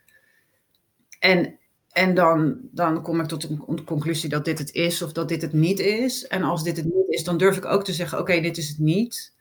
[1.19, 5.29] En, en dan, dan kom ik tot de conclusie dat dit het is of dat
[5.29, 6.27] dit het niet is.
[6.27, 8.69] En als dit het niet is, dan durf ik ook te zeggen: oké, dit is
[8.69, 9.35] het niet.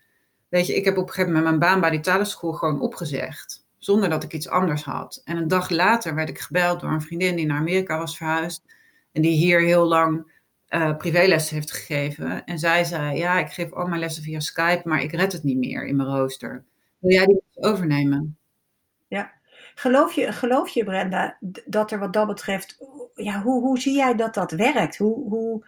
[0.49, 3.65] Weet je, ik heb op een gegeven moment mijn baan bij die talenschool gewoon opgezegd.
[3.77, 5.21] Zonder dat ik iets anders had.
[5.23, 8.63] En een dag later werd ik gebeld door een vriendin die naar Amerika was verhuisd.
[9.11, 10.30] En die hier heel lang
[10.71, 12.45] uh, privélessen heeft gegeven.
[12.45, 15.43] En zij zei, ja, ik geef al mijn lessen via Skype, maar ik red het
[15.43, 16.63] niet meer in mijn rooster.
[16.99, 18.37] Wil jij die overnemen?
[19.07, 19.31] Ja.
[19.75, 22.77] Geloof je, geloof je, Brenda, dat er wat dat betreft,
[23.15, 24.97] ja, hoe, hoe zie jij dat dat werkt?
[24.97, 25.65] Hoe, hoe,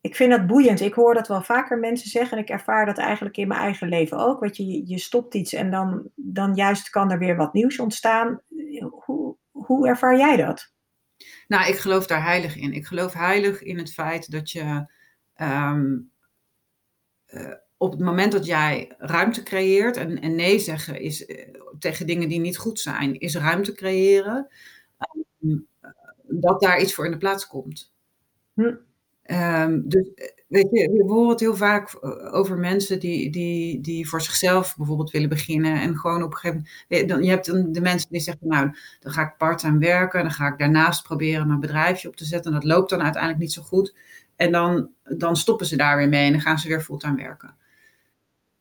[0.00, 0.80] ik vind dat boeiend.
[0.80, 3.88] Ik hoor dat wel vaker mensen zeggen en ik ervaar dat eigenlijk in mijn eigen
[3.88, 4.40] leven ook.
[4.40, 8.40] Weet je, je stopt iets en dan, dan juist kan er weer wat nieuws ontstaan.
[8.90, 10.73] Hoe, hoe ervaar jij dat?
[11.48, 12.72] Nou, ik geloof daar heilig in.
[12.72, 14.86] Ik geloof heilig in het feit dat je
[15.34, 15.96] ehm,
[17.24, 22.06] eh, op het moment dat jij ruimte creëert, en, en nee zeggen is uh, tegen
[22.06, 24.48] dingen die niet goed zijn, is ruimte creëren,
[24.98, 25.58] ehm,
[26.22, 27.92] dat daar iets voor in de plaats komt.
[28.54, 28.74] Hm.
[29.26, 30.10] Um, dus
[30.54, 34.76] weet je, we horen het heel vaak eh, over mensen die, die, die voor zichzelf
[34.76, 35.80] bijvoorbeeld willen beginnen.
[35.80, 37.24] En gewoon op een gegeven moment.
[37.24, 40.22] Je hebt de mensen die zeggen, nou, dan ga ik part-time werken.
[40.22, 42.52] Dan ga ik daarnaast proberen mijn bedrijfje op te zetten.
[42.52, 43.94] En dat loopt dan uiteindelijk niet zo goed.
[44.36, 47.54] En dan, dan stoppen ze daar weer mee en dan gaan ze weer fulltime werken.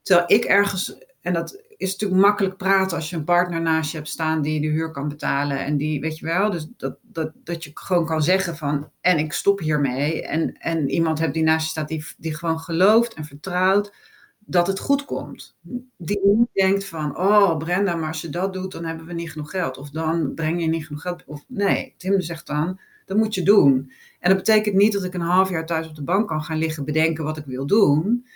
[0.02, 3.98] Terwijl ik ergens, en dat is natuurlijk makkelijk praten als je een partner naast je
[3.98, 5.60] hebt staan die de huur kan betalen.
[5.60, 9.18] En die, weet je wel, dus dat, dat, dat je gewoon kan zeggen van, en
[9.18, 10.28] ik stop hiermee.
[10.28, 13.94] En, en iemand hebt die naast je staat die, die gewoon gelooft en vertrouwt
[14.40, 15.58] dat het goed komt.
[15.98, 19.32] Die niet denkt van, oh Brenda, maar als je dat doet, dan hebben we niet
[19.32, 19.78] genoeg geld.
[19.78, 21.24] Of dan breng je niet genoeg geld.
[21.26, 23.92] Of nee, Tim zegt dan, dat moet je doen.
[24.20, 26.58] En dat betekent niet dat ik een half jaar thuis op de bank kan gaan
[26.58, 28.28] liggen bedenken wat ik wil doen.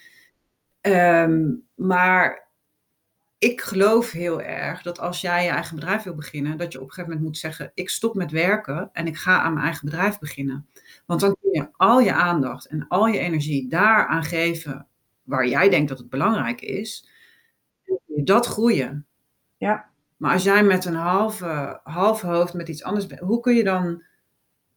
[0.82, 2.47] Ehm, maar
[3.38, 6.84] ik geloof heel erg dat als jij je eigen bedrijf wil beginnen, dat je op
[6.84, 9.86] een gegeven moment moet zeggen: ik stop met werken en ik ga aan mijn eigen
[9.86, 10.68] bedrijf beginnen.
[11.06, 14.88] Want dan kun je al je aandacht en al je energie daaraan geven
[15.24, 17.10] waar jij denkt dat het belangrijk is.
[17.86, 19.06] En dat groeien.
[19.58, 19.90] Ja.
[20.18, 23.64] Maar als jij met een halve, halve hoofd met iets anders bent, hoe kun je
[23.64, 24.04] dan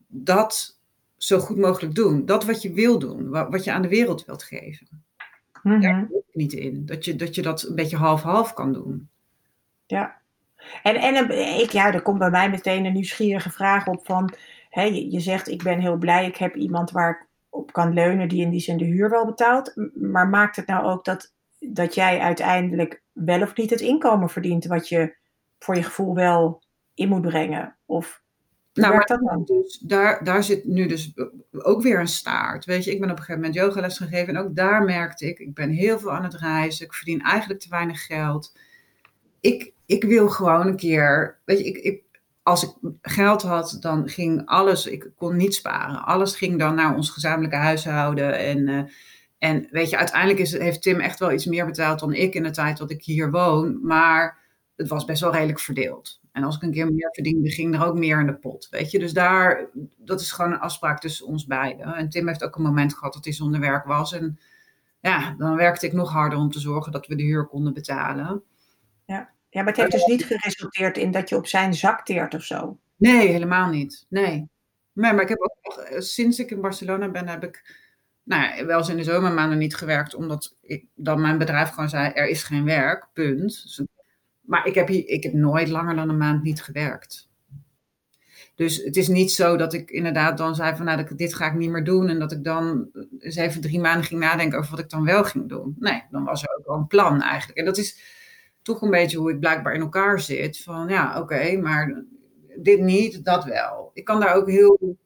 [0.06, 0.80] dat
[1.16, 2.26] zo goed mogelijk doen?
[2.26, 5.04] Dat wat je wil doen, wat je aan de wereld wilt geven.
[5.62, 6.86] Daar ik niet in.
[6.86, 9.08] Dat je, dat je dat een beetje half-half kan doen.
[9.86, 10.18] Ja.
[10.82, 14.32] En, en ik, ja, er komt bij mij meteen een nieuwsgierige vraag op van...
[14.70, 17.92] Hè, je, je zegt, ik ben heel blij, ik heb iemand waar ik op kan
[17.92, 19.74] leunen die in die zin de huur wel betaalt.
[19.94, 24.64] Maar maakt het nou ook dat, dat jij uiteindelijk wel of niet het inkomen verdient...
[24.64, 25.16] wat je
[25.58, 26.62] voor je gevoel wel
[26.94, 27.76] in moet brengen?
[27.86, 28.22] Of
[28.80, 29.44] nou, maar dat dan?
[29.44, 31.12] Dus, daar, daar zit nu dus
[31.50, 32.64] ook weer een staart.
[32.64, 35.38] Weet je, ik ben op een gegeven moment yogales gegeven en ook daar merkte ik,
[35.38, 38.58] ik ben heel veel aan het reizen, ik verdien eigenlijk te weinig geld.
[39.40, 42.02] Ik, ik wil gewoon een keer, weet je, ik, ik,
[42.42, 46.04] als ik geld had, dan ging alles, ik kon niet sparen.
[46.04, 48.68] Alles ging dan naar ons gezamenlijke huishouden en...
[48.68, 48.82] Uh,
[49.38, 52.42] en weet je, uiteindelijk is, heeft Tim echt wel iets meer betaald dan ik in
[52.42, 53.78] de tijd dat ik hier woon.
[53.82, 54.38] Maar
[54.76, 56.19] het was best wel redelijk verdeeld.
[56.32, 58.68] En als ik een keer meer verdiende, ging er ook meer in de pot.
[58.70, 59.66] Weet je, dus daar,
[59.96, 61.94] dat is gewoon een afspraak tussen ons beiden.
[61.94, 64.12] En Tim heeft ook een moment gehad dat hij zonder werk was.
[64.12, 64.38] En
[65.00, 68.42] ja, dan werkte ik nog harder om te zorgen dat we de huur konden betalen.
[69.06, 72.34] Ja, ja maar het heeft dus niet geresulteerd in dat je op zijn zak teert
[72.34, 72.78] of zo?
[72.96, 74.06] Nee, helemaal niet.
[74.08, 74.48] Nee.
[74.92, 77.78] Nee, maar ik heb ook, eh, sinds ik in Barcelona ben, heb ik
[78.22, 82.12] nou, wel eens in de zomermaanden niet gewerkt, omdat ik, dan mijn bedrijf gewoon zei:
[82.12, 83.62] er is geen werk, punt.
[83.62, 83.82] Dus
[84.50, 87.28] maar ik heb, hier, ik heb nooit langer dan een maand niet gewerkt.
[88.54, 91.54] Dus het is niet zo dat ik inderdaad dan zei van nou, dit ga ik
[91.54, 92.08] niet meer doen.
[92.08, 95.24] En dat ik dan eens even drie maanden ging nadenken over wat ik dan wel
[95.24, 95.76] ging doen.
[95.78, 97.58] Nee, dan was er ook wel een plan eigenlijk.
[97.58, 98.00] En dat is
[98.62, 100.62] toch een beetje hoe ik blijkbaar in elkaar zit.
[100.62, 102.04] Van ja, oké, maar
[102.56, 103.90] dit niet, dat wel.
[103.94, 104.96] Ik kan daar ook heel,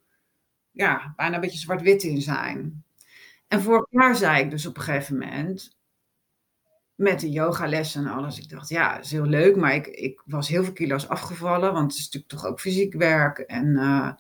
[0.71, 2.85] ja, bijna een beetje zwart-wit in zijn.
[3.49, 5.77] En vorig jaar zei ik dus op een gegeven moment,
[6.95, 8.39] met de yogalessen en alles.
[8.39, 11.91] Ik dacht, ja, is heel leuk, maar ik, ik was heel veel kilo's afgevallen, want
[11.91, 13.39] het is natuurlijk toch ook fysiek werk.
[13.39, 14.13] En uh,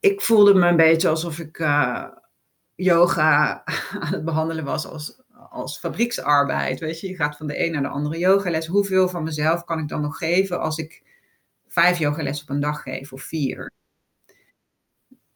[0.00, 2.06] ik voelde me een beetje alsof ik uh,
[2.74, 3.64] yoga
[4.00, 6.80] aan het behandelen was als, als fabrieksarbeid.
[6.80, 8.66] Weet je, je gaat van de een naar de andere yogales.
[8.66, 11.02] Hoeveel van mezelf kan ik dan nog geven als ik
[11.68, 13.72] vijf yogalessen op een dag geef of vier?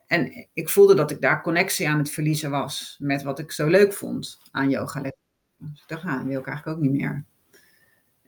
[0.06, 3.66] En ik voelde dat ik daar connectie aan het verliezen was met wat ik zo
[3.66, 5.12] leuk vond aan yogales.
[5.58, 7.24] Dus ik dacht, nou, dat wil ik eigenlijk ook niet meer.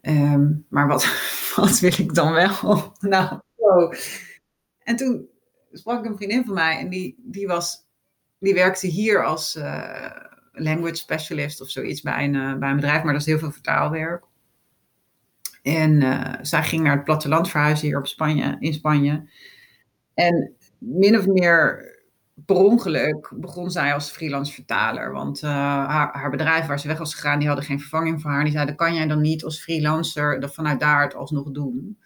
[0.01, 1.05] Ehm, maar wat,
[1.57, 2.93] wat wil ik dan wel?
[3.01, 3.40] nou,
[4.79, 5.29] En toen
[5.73, 7.87] sprak een vriendin van mij en die, die, was,
[8.38, 10.11] die werkte hier als uh,
[10.53, 13.53] language specialist of zoiets bij een, uh, bij een bedrijf, maar dat is heel veel
[13.53, 14.25] vertaalwerk.
[15.62, 19.29] En uh, zij ging naar het platteland verhuizen hier op Spanje, in Spanje.
[20.14, 21.88] En min of meer
[22.46, 25.12] per ongeluk begon zij als freelance vertaler.
[25.12, 28.31] Want uh, haar, haar, bedrijf waar ze weg was gegaan, die hadden geen vervanging voor
[28.31, 28.44] haar.
[28.44, 31.98] Die zeiden, kan jij dan niet als freelancer dat vanuit daar het alsnog doen?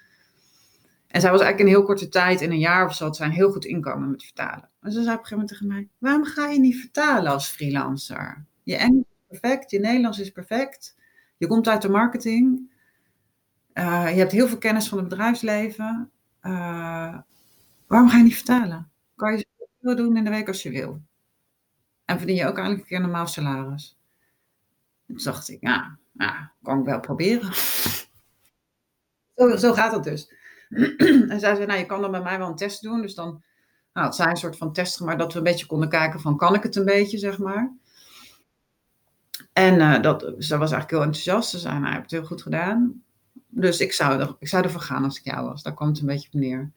[1.07, 3.27] En zij was eigenlijk in heel korte tijd, in een jaar of zo, had zij
[3.27, 4.69] een heel goed inkomen met vertalen.
[4.81, 7.49] En ze zei op een gegeven moment tegen mij, waarom ga je niet vertalen als
[7.49, 8.45] freelancer?
[8.63, 10.97] Je Engels is perfect, je Nederlands is perfect.
[11.37, 12.73] Je komt uit de marketing.
[13.75, 16.11] Uh, je hebt heel veel kennis van het bedrijfsleven.
[16.43, 17.19] Uh,
[17.87, 18.91] waarom ga je niet vertalen?
[19.17, 19.47] Kan je
[19.85, 21.01] wil doen in de week als je wil.
[22.05, 23.99] En verdien je ook eigenlijk een keer normaal salaris.
[25.07, 27.55] En toen dacht ik, ja, ja kan ik wel proberen.
[29.37, 30.33] zo, zo gaat het dus.
[31.33, 33.03] en zij zei, nou, je kan dan bij mij wel een test doen.
[33.03, 33.43] Dus dan
[33.93, 36.37] nou, het zijn een soort van test maar dat we een beetje konden kijken van,
[36.37, 37.73] kan ik het een beetje, zeg maar.
[39.53, 41.51] En uh, dat, ze was eigenlijk heel enthousiast.
[41.51, 43.03] Ze zei, nou, je hebt het heel goed gedaan.
[43.49, 45.63] Dus ik zou, er, ik zou ervoor gaan als ik jou was.
[45.63, 46.73] Daar kwam het een beetje op neer.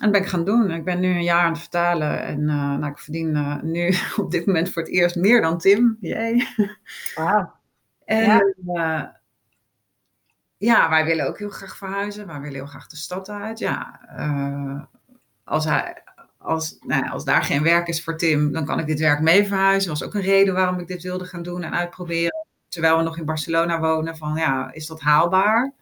[0.00, 0.70] En dat ben ik gaan doen.
[0.70, 2.22] Ik ben nu een jaar aan het vertalen.
[2.22, 3.94] En uh, nou, ik verdien uh, nu
[4.24, 5.96] op dit moment voor het eerst meer dan Tim.
[6.00, 6.48] Jee.
[7.14, 7.52] Wauw.
[8.04, 8.42] En ja.
[8.66, 9.08] Uh,
[10.56, 10.88] ja.
[10.88, 12.26] wij willen ook heel graag verhuizen.
[12.26, 13.58] Wij willen heel graag de stad uit.
[13.58, 14.00] Ja,
[15.44, 16.02] als, hij,
[16.38, 19.46] als, nou, als daar geen werk is voor Tim, dan kan ik dit werk mee
[19.46, 19.90] verhuizen.
[19.90, 22.46] Dat was ook een reden waarom ik dit wilde gaan doen en uitproberen.
[22.68, 25.72] terwijl we nog in Barcelona wonen, van ja, is dat haalbaar?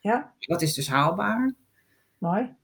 [0.00, 0.32] Ja.
[0.38, 1.52] Dat is dus haalbaar.
[2.18, 2.54] Mooi.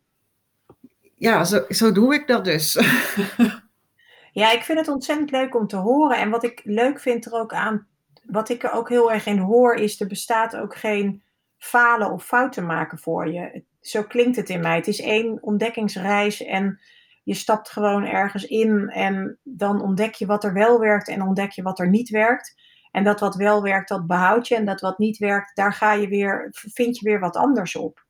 [1.21, 2.73] Ja, zo, zo doe ik dat dus.
[4.41, 6.19] ja, ik vind het ontzettend leuk om te horen.
[6.19, 7.87] En wat ik leuk vind er ook aan,
[8.25, 11.23] wat ik er ook heel erg in hoor, is er bestaat ook geen
[11.59, 13.63] falen of fouten maken voor je.
[13.81, 14.77] Zo klinkt het in mij.
[14.77, 16.81] Het is één ontdekkingsreis en
[17.23, 21.51] je stapt gewoon ergens in en dan ontdek je wat er wel werkt en ontdek
[21.51, 22.55] je wat er niet werkt.
[22.91, 24.55] En dat wat wel werkt, dat behoud je.
[24.55, 28.05] En dat wat niet werkt, daar ga je weer, vind je weer wat anders op.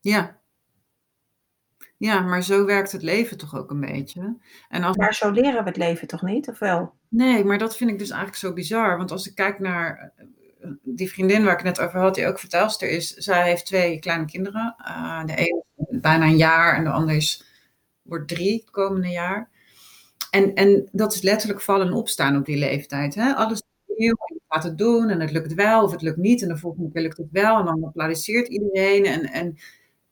[0.00, 0.42] Ja.
[2.04, 4.36] Ja, maar zo werkt het leven toch ook een beetje.
[4.68, 4.96] En als...
[4.96, 6.94] Maar zo leren we het leven toch niet, of wel?
[7.08, 8.96] Nee, maar dat vind ik dus eigenlijk zo bizar.
[8.96, 12.38] Want als ik kijk naar eh, die vriendin waar ik net over had, die ook
[12.38, 13.10] vertelster is.
[13.10, 14.74] Zij heeft twee kleine kinderen.
[14.78, 17.44] Uh, de is bijna een jaar en de andere is,
[18.02, 19.50] wordt drie het komende jaar.
[20.30, 23.14] En, en dat is letterlijk vallen en opstaan op die leeftijd.
[23.14, 23.34] Hè?
[23.34, 26.42] Alles nieuw je gaat het doen en het lukt wel of het lukt niet.
[26.42, 29.04] En de volgende keer lukt het wel en dan applaudisseert iedereen.
[29.04, 29.56] En, en,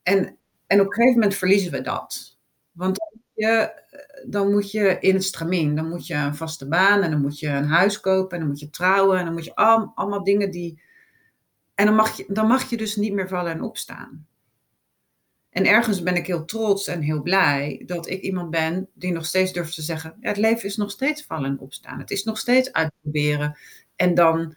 [0.03, 0.36] en,
[0.73, 2.39] en op een gegeven moment verliezen we dat.
[2.73, 3.83] Want dan moet je,
[4.27, 5.75] dan moet je in het stramien.
[5.75, 8.49] Dan moet je een vaste baan en dan moet je een huis kopen en dan
[8.49, 9.18] moet je trouwen.
[9.18, 10.83] En dan moet je al, allemaal dingen die...
[11.75, 14.27] En dan mag, je, dan mag je dus niet meer vallen en opstaan.
[15.51, 19.27] En ergens ben ik heel trots en heel blij dat ik iemand ben die nog
[19.27, 21.99] steeds durft te zeggen: ja, het leven is nog steeds vallen en opstaan.
[21.99, 23.59] Het is nog steeds uitproberen
[23.97, 24.57] en dan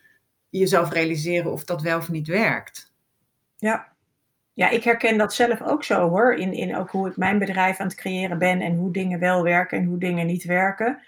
[0.49, 2.93] jezelf realiseren of dat wel of niet werkt.
[3.57, 3.94] Ja.
[4.55, 6.33] Ja, ik herken dat zelf ook zo hoor.
[6.33, 9.43] In, in ook hoe ik mijn bedrijf aan het creëren ben en hoe dingen wel
[9.43, 11.01] werken en hoe dingen niet werken.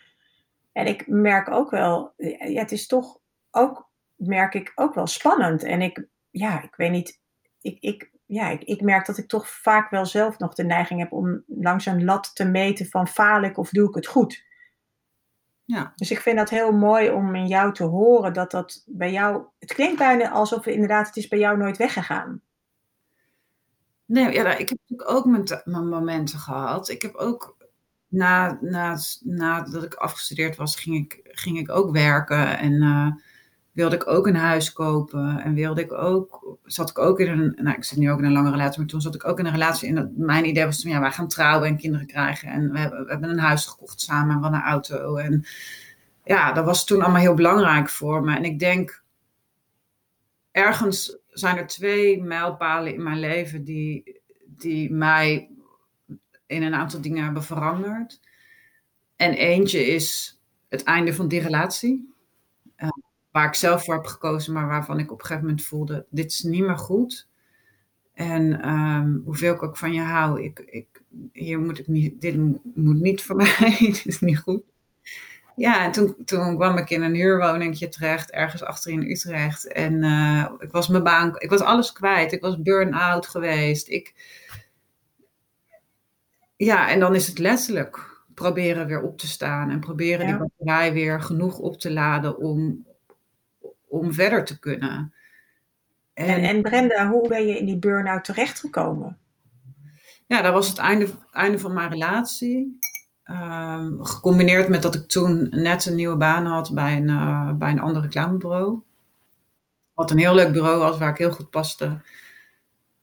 [0.72, 3.20] En ik merk ook wel, ja, het is toch
[3.52, 5.64] ook, merk ik ook wel spannend.
[5.64, 7.22] En ik, ja, ik weet niet,
[7.62, 11.00] ik, ik ja, ik, ik, merk dat ik toch vaak wel zelf nog de neiging
[11.00, 14.45] heb om langs een lat te meten van faal ik of doe ik het goed.
[15.64, 15.91] Ja.
[15.95, 19.45] Dus ik vind dat heel mooi om in jou te horen dat dat bij jou.
[19.60, 22.41] Het klinkt bijna alsof inderdaad het is bij jou nooit weggegaan.
[24.08, 25.26] Nee, ja, ik heb natuurlijk ook
[25.66, 26.89] mijn, momenten gehad.
[26.89, 27.58] Ik heb ook
[28.08, 32.58] na, na, nadat ik afgestudeerd was, ging ik, ging ik ook werken.
[32.58, 33.12] En uh,
[33.78, 37.58] wilde ik ook een huis kopen en wilde ik ook, zat ik ook in een,
[37.62, 39.45] nou ik zit nu ook in een lange relatie, maar toen zat ik ook in
[39.45, 42.72] een relatie en mijn idee was toen, ja, wij gaan trouwen en kinderen krijgen en
[42.72, 45.45] we hebben, we hebben een huis gekocht samen en van een auto en
[46.24, 49.03] ja, dat was toen allemaal heel belangrijk voor me en ik denk,
[50.51, 55.50] ergens zijn er twee mijlpalen in mijn leven die, die mij
[56.46, 58.20] in een aantal dingen hebben veranderd.
[59.16, 62.16] En eentje is het einde van die relatie
[63.38, 66.32] waar ik zelf voor heb gekozen, maar waarvan ik op een gegeven moment voelde: dit
[66.32, 67.28] is niet meer goed.
[68.14, 72.36] En um, hoeveel ik ook van je hou, ik, ik, hier moet ik niet, dit
[72.76, 74.64] moet niet voor mij, dit is niet goed.
[75.58, 79.68] Ja, en toen, toen kwam ik in een huurwoningje terecht, ergens achter in Utrecht.
[79.68, 82.32] En uh, ik was mijn baan, ik was alles kwijt.
[82.32, 83.88] Ik was burn-out geweest.
[83.88, 84.14] Ik,
[86.55, 90.93] ja, en dan is het letterlijk proberen weer op te staan en proberen die batterij
[90.93, 92.86] weer genoeg op te laden om,
[93.88, 95.14] om verder te kunnen.
[96.14, 99.18] En, en, Brenda, hoe ben je in die burn-out terechtgekomen?
[100.28, 102.80] Ja, dat was het einde, einde van mijn relatie.
[103.30, 107.71] Um, gecombineerd met dat ik toen net een nieuwe baan had bij een, uh, bij
[107.71, 108.82] een ander reclamebureau.
[109.93, 111.86] Wat een heel leuk bureau was, waar ik heel goed paste.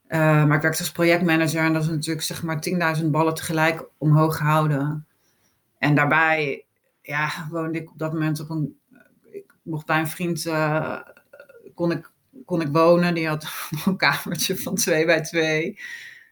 [0.09, 3.85] Uh, maar ik werkte als projectmanager en dat is natuurlijk zeg maar 10.000 ballen tegelijk
[3.99, 5.07] omhoog gehouden.
[5.79, 6.65] En daarbij
[7.03, 8.79] ja, woonde ik op dat moment op een
[9.63, 11.01] mocht bij een vriend, uh,
[11.75, 12.11] kon, ik,
[12.45, 13.15] kon ik wonen.
[13.15, 13.47] Die had
[13.87, 15.79] een kamertje van twee bij twee.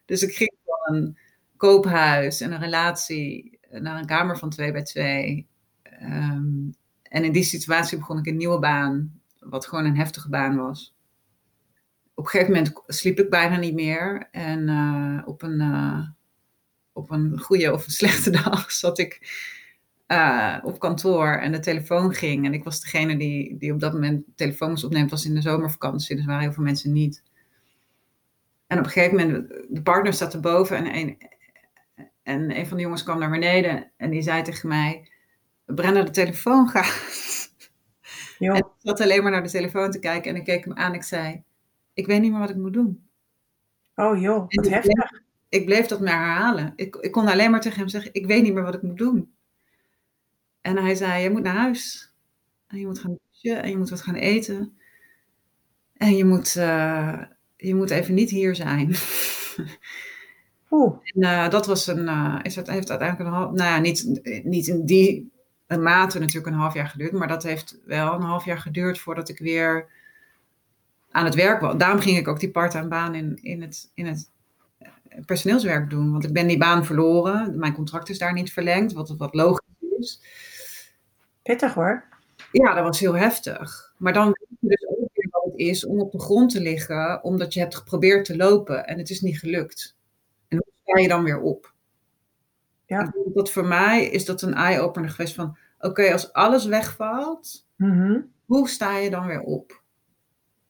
[0.05, 1.18] Dus ik ging van een
[1.57, 5.47] koophuis en een relatie naar een kamer van twee bij twee.
[5.83, 6.70] Ehm,
[7.03, 10.95] en in die situatie begon ik een nieuwe baan, wat gewoon een heftige baan was.
[12.14, 14.29] Op een gegeven moment sliep ik bijna niet meer.
[14.31, 16.09] En uh, op, een, uh,
[16.93, 19.20] op een goede of een slechte dag zat ik
[20.09, 22.45] uh, op kantoor en de telefoon ging.
[22.47, 26.16] En ik was degene die, die op dat moment telefoons opneemt, was in de zomervakantie.
[26.16, 27.23] Dus waren heel veel mensen niet.
[28.66, 31.16] En op een gegeven moment, de partner zat erboven en
[32.23, 35.11] en een van de jongens kwam naar beneden en die zei tegen mij:
[35.64, 37.11] Brenna, de telefoon gaat.
[38.39, 40.95] En ik zat alleen maar naar de telefoon te kijken en ik keek hem aan.
[40.95, 41.43] Ik zei:
[41.95, 43.09] Ik weet niet meer wat ik moet doen.
[43.95, 44.93] Oh joh, wat heftig.
[44.93, 46.73] Bleef, ik bleef dat maar herhalen.
[46.77, 48.99] Ik, ik kon alleen maar tegen hem zeggen: Ik weet niet meer wat ik moet
[48.99, 49.33] doen.
[50.62, 52.12] En hij zei, je moet naar huis.
[52.66, 54.79] En je moet gaan douchen en je moet wat gaan eten.
[55.97, 57.23] En je moet, uh,
[57.57, 58.89] je moet even niet hier zijn.
[60.73, 60.97] Oeh.
[61.03, 64.66] En uh, dat was een, uh, is het, heeft uiteindelijk een, nou ja, niet, niet
[64.66, 65.31] in die
[65.66, 68.99] een mate natuurlijk een half jaar geduurd, maar dat heeft wel een half jaar geduurd
[68.99, 69.89] voordat ik weer
[71.11, 71.77] aan het werk was.
[71.77, 74.31] Daarom ging ik ook die part-time baan in, in, het, in het
[74.79, 74.89] eh,
[75.27, 76.12] personeelswerk doen.
[76.12, 77.59] Want ik ben die baan verloren.
[77.59, 80.20] Mijn contract is daar niet verlengd, wat, wat logisch is.
[81.43, 82.05] Pittig hoor.
[82.53, 83.93] Ja, dat was heel heftig.
[83.97, 86.61] Maar dan weet je dus ook weer wat het is om op de grond te
[86.61, 89.97] liggen, omdat je hebt geprobeerd te lopen en het is niet gelukt.
[90.93, 91.74] Sta je dan weer op?
[92.86, 93.14] Ja.
[93.34, 98.20] Dat voor mij is dat een eye-opener geweest van, oké, als alles wegvalt, mhm.
[98.45, 99.82] hoe sta je dan weer op?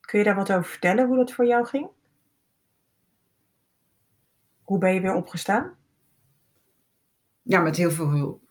[0.00, 1.88] Kun je daar wat over vertellen, hoe dat voor jou ging?
[4.62, 5.76] Hoe ben je weer opgestaan?
[7.42, 8.42] Ja, met heel veel hulp.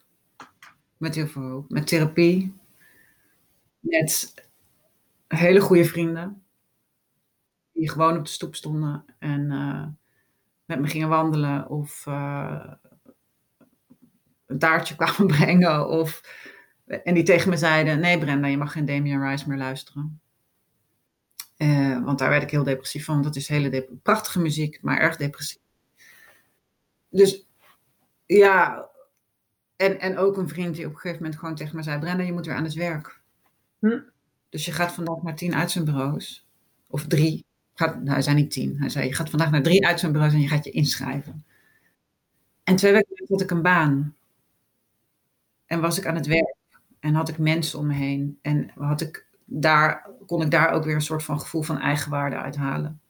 [0.98, 1.70] Met heel veel hulp.
[1.70, 2.56] Met therapie.
[3.80, 4.34] Met
[5.28, 6.44] hele goede vrienden.
[7.72, 9.88] Die gewoon op de stoep stonden en uh,
[10.72, 11.70] met me gingen wandelen.
[11.70, 12.64] Of uh,
[14.46, 15.88] een taartje kwamen brengen.
[15.88, 16.22] Of,
[16.86, 20.22] en die tegen me zeiden: Nee, Brenda, je mag geen Damien Rice meer luisteren.
[21.58, 23.22] Uh, want daar werd ik heel depressief van.
[23.22, 25.62] Dat is hele prachtige muziek, maar erg depressief.
[27.10, 27.48] Dus
[28.26, 28.90] ja,
[29.76, 32.24] en, en ook een vriend die op een gegeven moment gewoon tegen me zei: Brenda,
[32.24, 33.22] je moet weer aan het werk.
[33.80, 34.00] Hm?
[34.50, 36.48] Dus je gaat vandaag naar tien uitzendbureaus.
[36.88, 37.46] Of drie.
[37.82, 38.76] Gaat, nou, hij zei niet tien.
[38.80, 41.46] Hij zei: Je gaat vandaag naar drie uitzendbureaus en je gaat je inschrijven.
[42.64, 44.16] En twee weken later had ik een baan.
[45.66, 46.56] En was ik aan het werk.
[47.00, 48.40] En had ik mensen om me heen.
[48.42, 52.36] En had ik daar, kon ik daar ook weer een soort van gevoel van eigenwaarde
[52.36, 53.02] uithalen.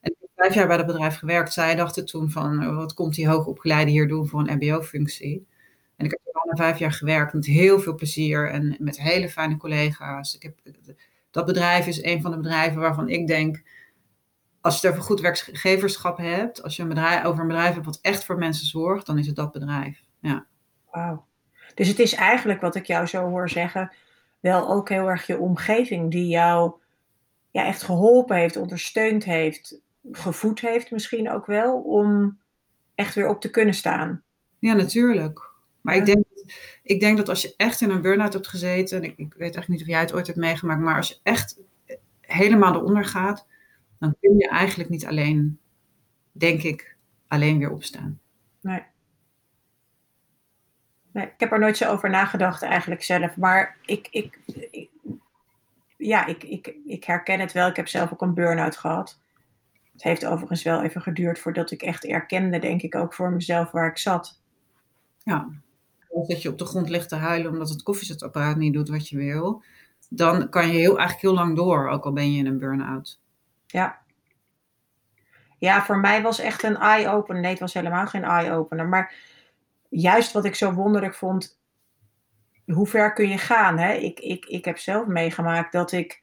[0.00, 1.52] En ik heb vijf jaar bij dat bedrijf gewerkt.
[1.52, 5.46] Zij dachten toen van, wat komt die hoogopgeleide hier doen voor een mbo-functie?
[5.96, 9.28] En ik heb er al vijf jaar gewerkt met heel veel plezier en met hele
[9.28, 10.34] fijne collega's.
[10.34, 10.58] Ik heb,
[11.30, 13.62] dat bedrijf is een van de bedrijven waarvan ik denk,
[14.60, 17.86] als je het over goed werkgeverschap hebt, als je een bedrijf, over een bedrijf hebt
[17.86, 20.02] wat echt voor mensen zorgt, dan is het dat bedrijf.
[20.20, 20.46] Ja.
[20.90, 21.26] Wauw.
[21.74, 23.92] Dus het is eigenlijk wat ik jou zo hoor zeggen,
[24.40, 26.72] wel ook heel erg je omgeving die jou
[27.50, 29.80] ja, echt geholpen heeft, ondersteund heeft,
[30.12, 32.38] gevoed heeft misschien ook wel, om
[32.94, 34.22] echt weer op te kunnen staan.
[34.58, 35.50] Ja, natuurlijk.
[35.80, 36.24] Maar ik, denk,
[36.82, 39.56] ik denk dat als je echt in een burn-out hebt gezeten, en ik, ik weet
[39.56, 41.58] echt niet of jij het ooit hebt meegemaakt, maar als je echt
[42.20, 43.46] helemaal eronder gaat,
[44.00, 45.58] dan kun je eigenlijk niet alleen,
[46.32, 46.96] denk ik,
[47.28, 48.20] alleen weer opstaan.
[48.60, 48.82] Nee.
[51.12, 53.36] Nee, ik heb er nooit zo over nagedacht eigenlijk zelf.
[53.36, 54.38] Maar ik, ik,
[55.96, 57.68] ja, ik, ik, ik herken het wel.
[57.68, 59.20] Ik heb zelf ook een burn-out gehad.
[59.92, 63.70] Het heeft overigens wel even geduurd voordat ik echt erkende, denk ik, ook voor mezelf
[63.70, 64.40] waar ik zat.
[65.22, 65.48] Ja,
[66.10, 69.08] als dat je op de grond ligt te huilen omdat het koffiezetapparaat niet doet wat
[69.08, 69.62] je wil,
[70.08, 73.20] dan kan je heel, eigenlijk heel lang door, ook al ben je in een burn-out.
[73.70, 73.98] Ja.
[75.58, 77.40] Ja, voor mij was echt een eye-opener.
[77.40, 78.86] Nee, het was helemaal geen eye-opener.
[78.86, 79.14] Maar
[79.88, 81.60] juist wat ik zo wonderlijk vond,
[82.66, 83.78] hoe ver kun je gaan?
[83.78, 83.92] Hè?
[83.92, 86.22] Ik, ik, ik heb zelf meegemaakt dat ik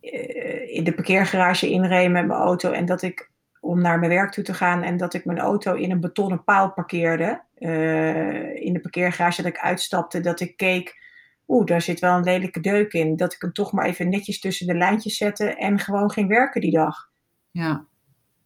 [0.00, 4.30] uh, in de parkeergarage inreed met mijn auto en dat ik om naar mijn werk
[4.30, 7.42] toe te gaan en dat ik mijn auto in een betonnen paal parkeerde.
[7.58, 11.01] Uh, in de parkeergarage dat ik uitstapte, dat ik keek,
[11.46, 13.16] oeh, daar zit wel een lelijke deuk in.
[13.16, 16.60] Dat ik hem toch maar even netjes tussen de lijntjes zette en gewoon ging werken
[16.60, 17.10] die dag.
[17.50, 17.86] Ja.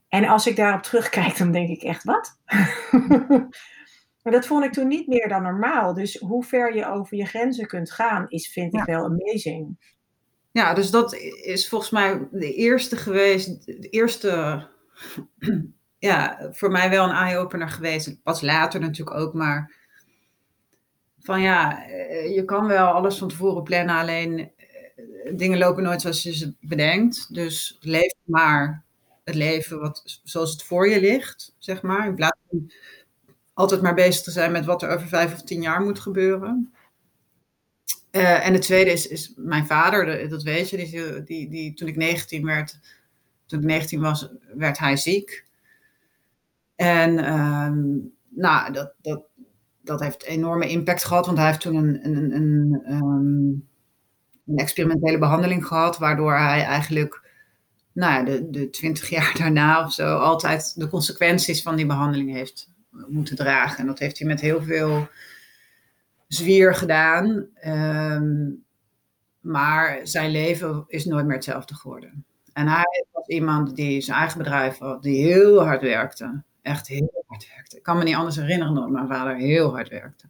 [0.09, 2.39] En als ik daarop terugkijk, dan denk ik echt, wat?
[4.27, 5.95] Maar dat vond ik toen niet meer dan normaal.
[5.95, 9.95] Dus hoe ver je over je grenzen kunt gaan, is, vind ik wel amazing.
[10.53, 14.67] Ja, dus dat is volgens mij de eerste geweest, de eerste,
[15.99, 18.23] ja, voor mij wel een eye-opener geweest.
[18.23, 19.75] Pas later natuurlijk ook, maar
[21.27, 26.01] van ja, eh, je kan wel alles van tevoren plannen, alleen eh, dingen lopen nooit
[26.01, 27.35] zoals je ze bedenkt.
[27.35, 28.85] Dus leef maar
[29.25, 32.07] het leven wat, zoals het voor je ligt, zeg maar.
[32.07, 32.73] In plaats van
[33.55, 36.73] altijd maar bezig te zijn met wat er over vijf of tien jaar moet gebeuren.
[38.13, 41.89] Uh, en de tweede is, is mijn vader, dat weet je, die, die, die, toen
[41.89, 42.79] ik 19 werd,
[43.47, 45.45] toen ik 19 was, werd hij ziek.
[46.77, 49.23] En um, nou, dat, dat,
[49.87, 53.65] dat heeft enorme impact gehad, want hij heeft toen een, een, een,
[54.47, 57.25] een experimentele behandeling gehad, waardoor hij eigenlijk
[57.93, 62.33] nou ja, de, de 20 jaar daarna of zo altijd de consequenties van die behandeling
[62.33, 62.71] heeft
[63.09, 63.79] moeten dragen.
[63.79, 65.09] En dat heeft hij met heel veel
[66.29, 67.49] zwier gedaan.
[67.55, 68.51] Ehm,
[69.41, 72.25] maar zijn leven is nooit meer hetzelfde geworden.
[72.53, 76.43] En hij was iemand die zijn eigen bedrijf had, die heel hard werkte.
[76.67, 77.77] Echt heel hard werkte.
[77.77, 80.29] Ik kan me niet anders herinneren dat mijn vader heel hard werkte.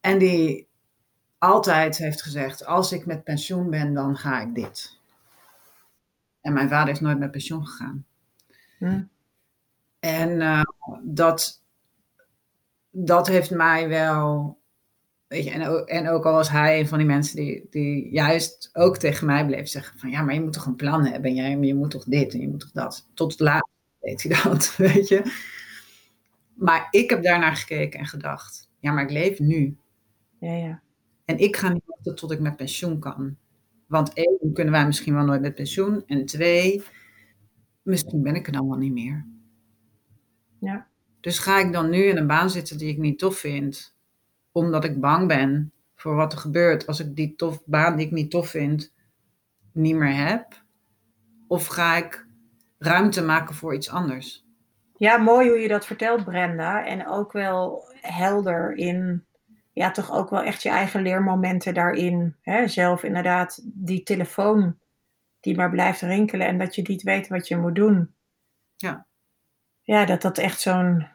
[0.00, 0.68] En die
[1.38, 4.98] altijd heeft gezegd: als ik met pensioen ben, dan ga ik dit.
[6.40, 8.06] En mijn vader is nooit met pensioen gegaan.
[8.78, 9.02] Hm.
[10.00, 10.62] En uh,
[11.02, 11.62] dat,
[12.90, 14.58] dat heeft mij wel
[15.26, 18.12] Weet je, en, ook, en ook al was hij een van die mensen die, die
[18.12, 21.30] juist ook tegen mij bleef zeggen van ja, maar je moet toch een plan hebben.
[21.30, 23.06] En jij, je moet toch dit en je moet toch dat.
[23.14, 23.73] Tot het laatste
[24.04, 25.32] deed hij dat, weet je.
[26.54, 29.76] Maar ik heb daarnaar gekeken en gedacht, ja, maar ik leef nu.
[30.38, 30.82] Ja, ja.
[31.24, 33.36] En ik ga niet wachten tot ik met pensioen kan.
[33.86, 36.02] Want één, kunnen wij misschien wel nooit met pensioen.
[36.06, 36.82] En twee,
[37.82, 39.26] misschien ben ik er dan wel niet meer.
[40.60, 40.86] Ja.
[41.20, 43.96] Dus ga ik dan nu in een baan zitten die ik niet tof vind,
[44.52, 48.12] omdat ik bang ben voor wat er gebeurt als ik die tof, baan die ik
[48.12, 48.92] niet tof vind
[49.72, 50.62] niet meer heb?
[51.46, 52.26] Of ga ik
[52.86, 54.44] ruimte maken voor iets anders?
[54.96, 56.86] Ja, mooi hoe je dat vertelt, Brenda.
[56.86, 59.24] En ook wel helder in,
[59.72, 62.36] ja, toch ook wel echt je eigen leermomenten daarin.
[62.42, 62.68] Hè?
[62.68, 64.78] Zelf inderdaad die telefoon
[65.40, 68.14] die maar blijft rinkelen en dat je niet weet wat je moet doen.
[68.76, 69.06] Ja.
[69.82, 71.06] Ja, dat dat echt zo'n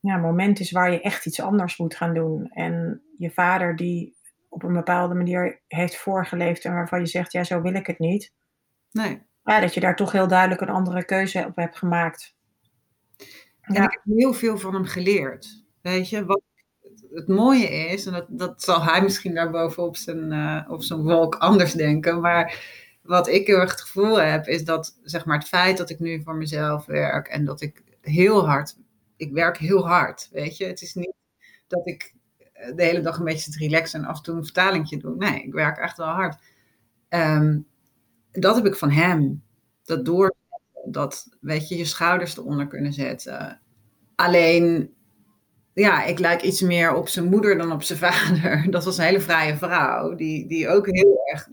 [0.00, 2.50] ja, moment is waar je echt iets anders moet gaan doen.
[2.50, 4.14] En je vader die
[4.48, 7.98] op een bepaalde manier heeft voorgeleefd en waarvan je zegt, ja, zo wil ik het
[7.98, 8.32] niet.
[8.90, 9.22] Nee.
[9.46, 12.34] Ja, dat je daar toch heel duidelijk een andere keuze op hebt gemaakt.
[13.60, 15.64] En ik heb heel veel van hem geleerd.
[15.80, 16.42] Weet je, wat
[17.12, 21.02] het mooie is, en dat, dat zal hij misschien daarboven op zijn, uh, op zijn
[21.02, 22.58] wolk anders denken, maar
[23.02, 25.98] wat ik heel erg het gevoel heb, is dat zeg maar, het feit dat ik
[25.98, 28.76] nu voor mezelf werk en dat ik heel hard,
[29.16, 30.64] ik werk heel hard, weet je.
[30.64, 31.14] Het is niet
[31.66, 32.14] dat ik
[32.74, 35.16] de hele dag een beetje zit relaxen en af en toe een vertalingje doe.
[35.16, 36.42] Nee, ik werk echt wel hard.
[37.08, 37.66] Um,
[38.38, 39.42] dat heb ik van hem.
[39.84, 40.34] Dat door,
[40.84, 43.60] dat, weet je, je schouders eronder kunnen zetten.
[44.14, 44.94] Alleen,
[45.74, 48.70] ja, ik lijk iets meer op zijn moeder dan op zijn vader.
[48.70, 51.48] Dat was een hele vrije vrouw, die, die ook heel erg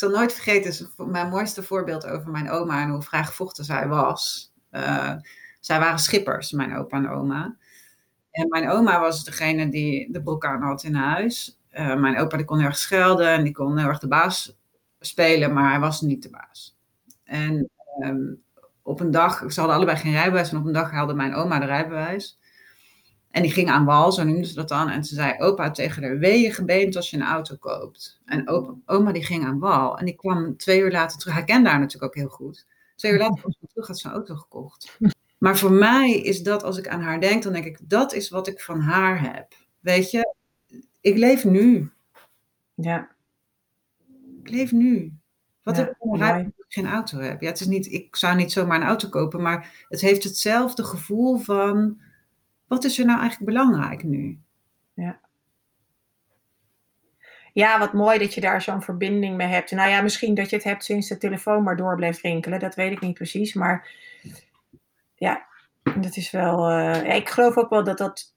[0.00, 4.52] ik zal nooit vergeten, mijn mooiste voorbeeld over mijn oma en hoe vrijgevochten zij was.
[4.70, 5.12] Uh,
[5.60, 7.56] zij waren schippers, mijn opa en oma.
[8.30, 11.60] En mijn oma was degene die de broek aan had in huis.
[11.72, 14.58] Uh, mijn opa die kon heel erg schelden en die kon heel erg de baas
[15.00, 16.78] spelen, maar hij was niet de baas.
[17.24, 17.70] En
[18.02, 18.42] um,
[18.82, 21.58] op een dag, ze hadden allebei geen rijbewijs en op een dag haalde mijn oma
[21.58, 22.38] de rijbewijs.
[23.30, 24.88] En die ging aan wal, zo noemden ze dat dan.
[24.88, 28.20] En ze zei, opa tegen haar, weeën gebeend als je een auto koopt.
[28.24, 29.98] En opa, oma die ging aan wal.
[29.98, 31.34] En die kwam twee uur later terug.
[31.34, 32.66] Hij kende haar natuurlijk ook heel goed.
[32.96, 34.98] Twee uur later kwam ze terug, had ze een auto gekocht.
[35.38, 38.28] Maar voor mij is dat, als ik aan haar denk, dan denk ik, dat is
[38.28, 39.54] wat ik van haar heb.
[39.80, 40.34] Weet je,
[41.00, 41.90] ik leef nu.
[42.74, 43.10] Ja.
[44.42, 45.12] Ik leef nu.
[45.62, 47.40] Wat ja, ik ik geen auto heb?
[47.40, 50.84] Ja, het is niet, ik zou niet zomaar een auto kopen, maar het heeft hetzelfde
[50.84, 52.00] gevoel van
[52.66, 54.38] wat is er nou eigenlijk belangrijk nu?
[54.94, 55.20] Ja.
[57.52, 59.70] Ja, wat mooi dat je daar zo'n verbinding mee hebt.
[59.70, 62.60] Nou ja, misschien dat je het hebt sinds de telefoon maar door blijft rinkelen.
[62.60, 63.54] Dat weet ik niet precies.
[63.54, 63.90] Maar
[65.14, 65.46] ja,
[65.82, 66.70] dat is wel.
[66.70, 68.34] Uh, ik geloof ook wel dat dat.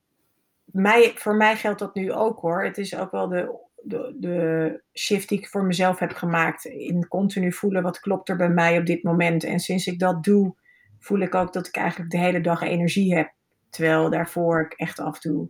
[0.64, 2.64] Mij, voor mij geldt dat nu ook hoor.
[2.64, 6.66] Het is ook wel de, de, de shift die ik voor mezelf heb gemaakt.
[6.66, 9.44] In continu voelen wat klopt er bij mij op dit moment.
[9.44, 10.56] En sinds ik dat doe,
[11.00, 13.34] voel ik ook dat ik eigenlijk de hele dag energie heb.
[13.70, 15.50] Terwijl daarvoor ik echt af en toe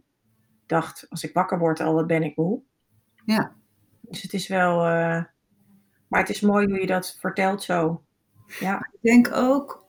[0.65, 2.61] dacht, als ik wakker word, al wat ben ik moe.
[3.25, 3.55] Ja.
[4.01, 5.23] Dus het is wel, uh,
[6.07, 8.03] maar het is mooi hoe je dat vertelt zo.
[8.59, 8.89] Ja.
[8.91, 9.85] Ik denk ook,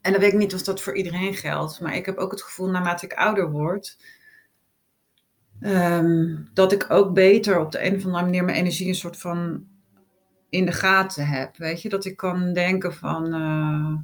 [0.00, 2.42] en dan weet ik niet of dat voor iedereen geldt, maar ik heb ook het
[2.42, 3.98] gevoel naarmate ik ouder word,
[5.60, 9.16] um, dat ik ook beter op de een of andere manier mijn energie een soort
[9.16, 9.66] van
[10.48, 11.56] in de gaten heb.
[11.56, 13.34] Weet je, dat ik kan denken van.
[13.34, 13.94] Uh,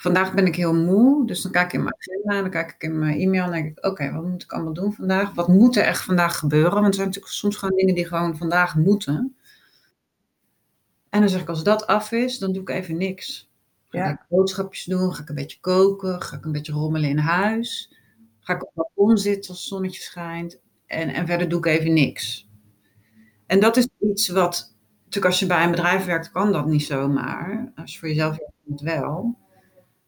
[0.00, 2.70] Vandaag ben ik heel moe, dus dan kijk ik in mijn agenda en dan kijk
[2.70, 5.34] ik in mijn e-mail en denk ik, oké, wat moet ik allemaal doen vandaag?
[5.34, 6.72] Wat moet er echt vandaag gebeuren?
[6.72, 9.36] Want er zijn natuurlijk soms gewoon dingen die gewoon vandaag moeten.
[11.08, 13.50] En dan zeg ik, als dat af is, dan doe ik even niks.
[13.88, 17.18] Ga ik boodschapjes doen, ga ik een beetje koken, ga ik een beetje rommelen in
[17.18, 17.96] huis.
[18.50, 20.60] Ga ik op het balkon zitten als het zonnetje schijnt.
[20.86, 22.48] En, en verder doe ik even niks.
[23.46, 26.82] En dat is iets wat, natuurlijk als je bij een bedrijf werkt, kan dat niet
[26.82, 27.72] zomaar.
[27.74, 29.38] Als je voor jezelf werkt, moet wel.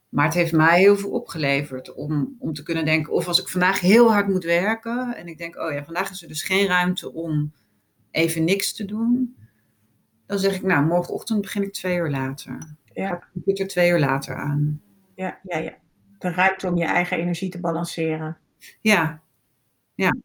[0.09, 3.49] Maar het heeft mij heel veel opgeleverd om, om te kunnen denken, of als ik
[3.49, 6.67] vandaag heel hard moet werken en ik denk, oh ja, vandaag is er dus geen
[6.67, 7.53] ruimte om
[8.11, 9.37] even niks te doen.
[10.27, 12.77] Dan zeg ik, nou, morgenochtend begin ik twee uur later.
[12.93, 13.09] Ja.
[13.09, 14.83] Ga ik de computer twee uur later aan.
[15.15, 15.81] Ja, ja, ja.
[16.23, 18.39] De ruimte om je eigen energie te balanceren.
[18.81, 19.23] Ja,
[19.95, 20.17] ja.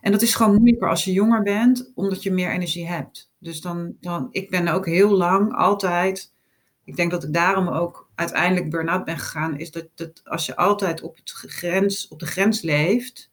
[0.00, 3.30] En dat is gewoon moeilijker als je jonger bent, omdat je meer energie hebt.
[3.38, 6.32] Dus dan, dan ik ben ook heel lang altijd
[6.88, 10.56] ik denk dat ik daarom ook uiteindelijk burn-out ben gegaan, is dat, dat als je
[10.56, 13.30] altijd op, grens, op de grens leeft,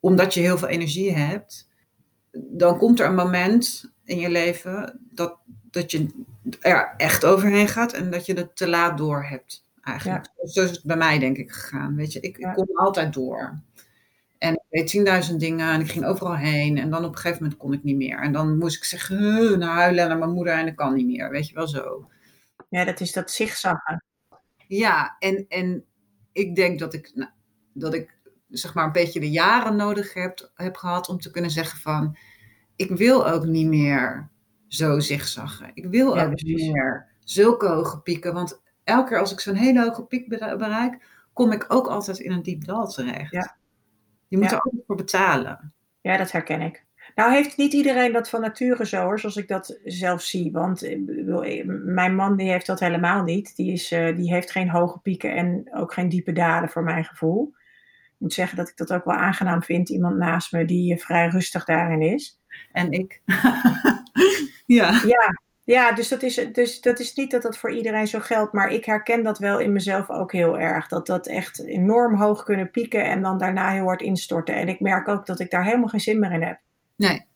[0.00, 1.68] omdat je heel veel energie hebt,
[2.32, 5.38] dan komt er een moment in je leven dat,
[5.70, 6.06] dat je
[6.60, 9.64] er echt overheen gaat en dat je het te laat door hebt.
[9.86, 10.26] Eigenlijk.
[10.44, 11.96] Zo is het bij mij denk ik gegaan.
[11.96, 13.60] Weet je, ik, ik kom altijd door.
[14.38, 16.78] En ik deed tienduizend dingen en ik ging overal heen.
[16.78, 18.18] En dan op een gegeven moment kon ik niet meer.
[18.18, 21.30] En dan moest ik zeggen, naar huilen naar mijn moeder en dat kan niet meer.
[21.30, 22.10] Weet je wel zo.
[22.68, 24.04] Ja, dat is dat zigzaggen.
[24.68, 25.84] Ja, en, en
[26.32, 27.30] ik denk dat ik, nou,
[27.72, 28.18] dat ik
[28.48, 32.16] zeg maar een beetje de jaren nodig heb, heb gehad om te kunnen zeggen van,
[32.76, 34.30] ik wil ook niet meer
[34.68, 35.70] zo zigzaggen.
[35.74, 39.82] Ik wil ook niet meer zulke hoge pieken, want elke keer als ik zo'n hele
[39.82, 40.98] hoge piek bereik,
[41.32, 43.32] kom ik ook altijd in een diep dal terecht.
[43.32, 43.56] Ja.
[44.28, 45.74] Je moet er ook voor betalen.
[46.00, 46.84] Ja, dat herken ik.
[47.14, 50.52] Nou heeft niet iedereen dat van nature zo hoor, zoals ik dat zelf zie.
[50.52, 53.56] Want eh, eh, mijn man die heeft dat helemaal niet.
[53.56, 57.04] Die, is, eh, die heeft geen hoge pieken en ook geen diepe dalen voor mijn
[57.04, 57.52] gevoel.
[58.04, 59.88] Ik moet zeggen dat ik dat ook wel aangenaam vind.
[59.88, 62.40] Iemand naast me die vrij rustig daarin is.
[62.72, 63.22] En ik.
[64.66, 65.00] ja.
[65.06, 65.44] ja.
[65.66, 68.70] Ja, dus dat, is, dus dat is niet dat dat voor iedereen zo geldt, maar
[68.70, 70.88] ik herken dat wel in mezelf ook heel erg.
[70.88, 74.54] Dat dat echt enorm hoog kunnen pieken en dan daarna heel hard instorten.
[74.54, 76.58] En ik merk ook dat ik daar helemaal geen zin meer in heb.
[76.96, 77.26] Nee.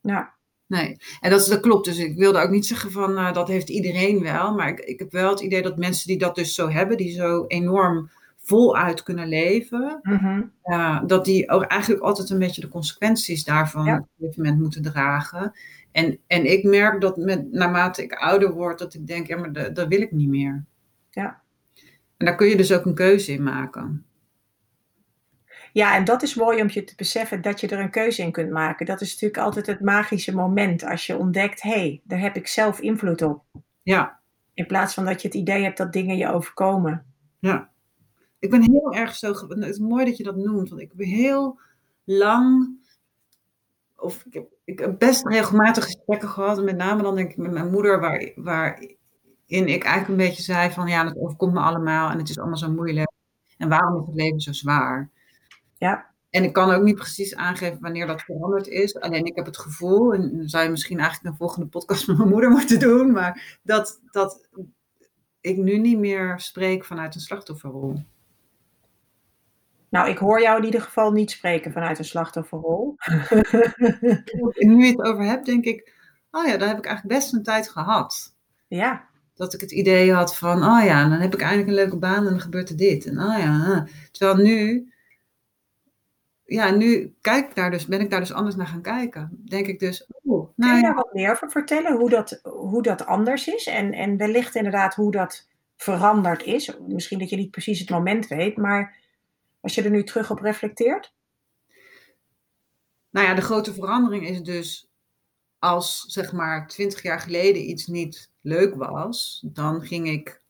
[0.00, 0.34] Ja.
[0.66, 1.84] Nee, en dat, dat klopt.
[1.84, 4.54] Dus ik wilde ook niet zeggen van uh, dat heeft iedereen wel.
[4.54, 7.12] Maar ik, ik heb wel het idee dat mensen die dat dus zo hebben, die
[7.12, 10.50] zo enorm voluit kunnen leven, mm
[11.06, 14.82] dat die ook eigenlijk altijd een beetje de consequenties daarvan op een gegeven moment moeten
[14.82, 15.52] dragen.
[15.92, 19.52] En, en ik merk dat met, naarmate ik ouder word, dat ik denk, ja, maar
[19.52, 20.64] dat, dat wil ik niet meer.
[21.10, 21.42] Ja.
[22.16, 24.06] En daar kun je dus ook een keuze in maken.
[25.72, 28.32] Ja, en dat is mooi om je te beseffen dat je er een keuze in
[28.32, 28.86] kunt maken.
[28.86, 32.46] Dat is natuurlijk altijd het magische moment als je ontdekt, hé, hey, daar heb ik
[32.46, 33.44] zelf invloed op.
[33.82, 34.20] Ja.
[34.54, 37.06] In plaats van dat je het idee hebt dat dingen je overkomen.
[37.38, 37.70] Ja.
[38.38, 39.32] Ik ben heel erg zo.
[39.48, 41.60] Het is mooi dat je dat noemt, want ik heb heel
[42.04, 42.76] lang.
[43.96, 47.52] Of ik heb, ik heb best regelmatig gesprekken gehad, met name dan denk ik met
[47.52, 48.96] mijn moeder, waar, waarin
[49.48, 52.56] ik eigenlijk een beetje zei van ja, het overkomt me allemaal en het is allemaal
[52.56, 53.10] zo moeilijk.
[53.58, 55.10] En waarom is het leven zo zwaar?
[55.78, 56.10] Ja.
[56.30, 59.00] En ik kan ook niet precies aangeven wanneer dat veranderd is.
[59.00, 62.16] Alleen ik heb het gevoel, en dan zou je misschien eigenlijk een volgende podcast met
[62.16, 64.48] mijn moeder moeten doen, maar dat, dat
[65.40, 68.02] ik nu niet meer spreek vanuit een slachtofferrol.
[69.92, 72.94] Nou, ik hoor jou in ieder geval niet spreken vanuit een slachtofferrol.
[74.58, 75.92] nu je het over hebt, denk ik,
[76.30, 78.34] oh ja, daar heb ik eigenlijk best een tijd gehad.
[78.68, 79.04] Ja.
[79.34, 82.24] Dat ik het idee had van, oh ja, dan heb ik eindelijk een leuke baan
[82.24, 83.06] en dan gebeurt er dit.
[83.06, 84.92] En oh ja, terwijl nu
[86.44, 89.42] ja, nu kijk ik daar dus, ben ik daar dus anders naar gaan kijken.
[89.44, 91.96] Denk ik dus, oh, nou, Kun je daar wat meer over vertellen?
[91.96, 93.66] Hoe dat, hoe dat anders is?
[93.66, 96.76] En, en wellicht inderdaad hoe dat veranderd is?
[96.86, 99.00] Misschien dat je niet precies het moment weet, maar
[99.62, 101.14] als je er nu terug op reflecteert?
[103.10, 104.90] Nou ja, de grote verandering is dus
[105.58, 110.42] als zeg maar twintig jaar geleden iets niet leuk was, dan ging ik,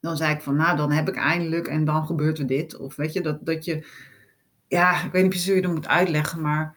[0.00, 2.76] dan zei ik van nou, dan heb ik eindelijk en dan gebeurt er dit.
[2.76, 3.86] Of weet je, dat, dat je
[4.68, 6.76] ja, ik weet niet precies hoe je dat moet uitleggen, maar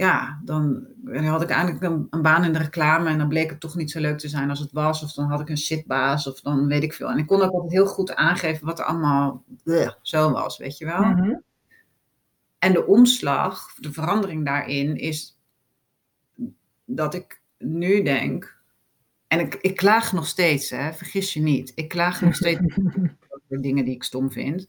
[0.00, 3.60] ja, dan had ik eigenlijk een, een, baan in de reclame en dan bleek het
[3.60, 5.02] toch niet zo leuk te zijn als het was.
[5.02, 7.10] Of dan had ik een shitbaas of dan weet ik veel.
[7.10, 10.78] En ik kon ook altijd heel goed aangeven wat er allemaal bleh, zo was, weet
[10.78, 11.02] je wel.
[11.02, 11.34] Mhm.
[12.58, 15.38] En de omslag, de verandering daarin is
[16.84, 18.58] dat ik nu denk,
[19.26, 21.72] en ik, ik klaag nog steeds, hè, vergis je niet.
[21.74, 22.60] Ik klaag nog steeds
[23.30, 24.68] over dingen die ik stom vind.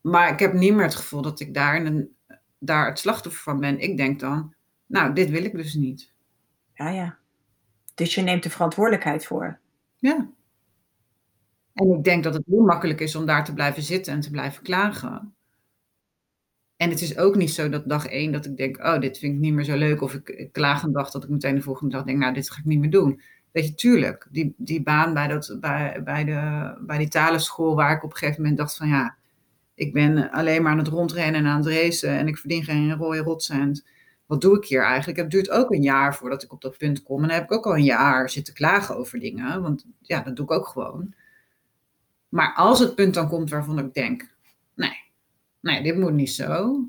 [0.00, 2.16] Maar ik heb niet meer het gevoel dat ik daar, een,
[2.58, 3.80] daar het slachtoffer van ben.
[3.80, 4.54] Ik denk dan,
[4.86, 6.12] nou, dit wil ik dus niet.
[6.74, 7.18] Ja, ja.
[7.94, 9.58] Dus je neemt de verantwoordelijkheid voor.
[9.96, 10.30] Ja.
[11.72, 14.30] En ik denk dat het heel makkelijk is om daar te blijven zitten en te
[14.30, 15.34] blijven klagen.
[16.76, 19.34] En het is ook niet zo dat dag één dat ik denk, oh, dit vind
[19.34, 20.00] ik niet meer zo leuk.
[20.00, 22.58] Of ik, klaag een dag dat ik meteen de volgende dag denk, nou, dit ga
[22.58, 23.20] ik niet meer doen.
[23.52, 27.96] Weet je, tuurlijk, die, die baan bij, dat, bij, bij, de, bij die talenschool waar
[27.96, 29.16] ik op een gegeven moment dacht van, ja,
[29.78, 32.96] ik ben alleen maar aan het rondrennen en aan het racen en ik verdien geen
[32.96, 33.86] rode rotcent.
[34.26, 35.18] Wat doe ik hier eigenlijk?
[35.18, 37.22] Het duurt ook een jaar voordat ik op dat punt kom.
[37.22, 39.62] En dan heb ik ook al een jaar zitten klagen over dingen.
[39.62, 41.14] Want ja, dat doe ik ook gewoon.
[42.28, 44.34] Maar als het punt dan komt waarvan ik denk,
[44.74, 45.00] nee,
[45.60, 46.84] nee, dit moet niet zo.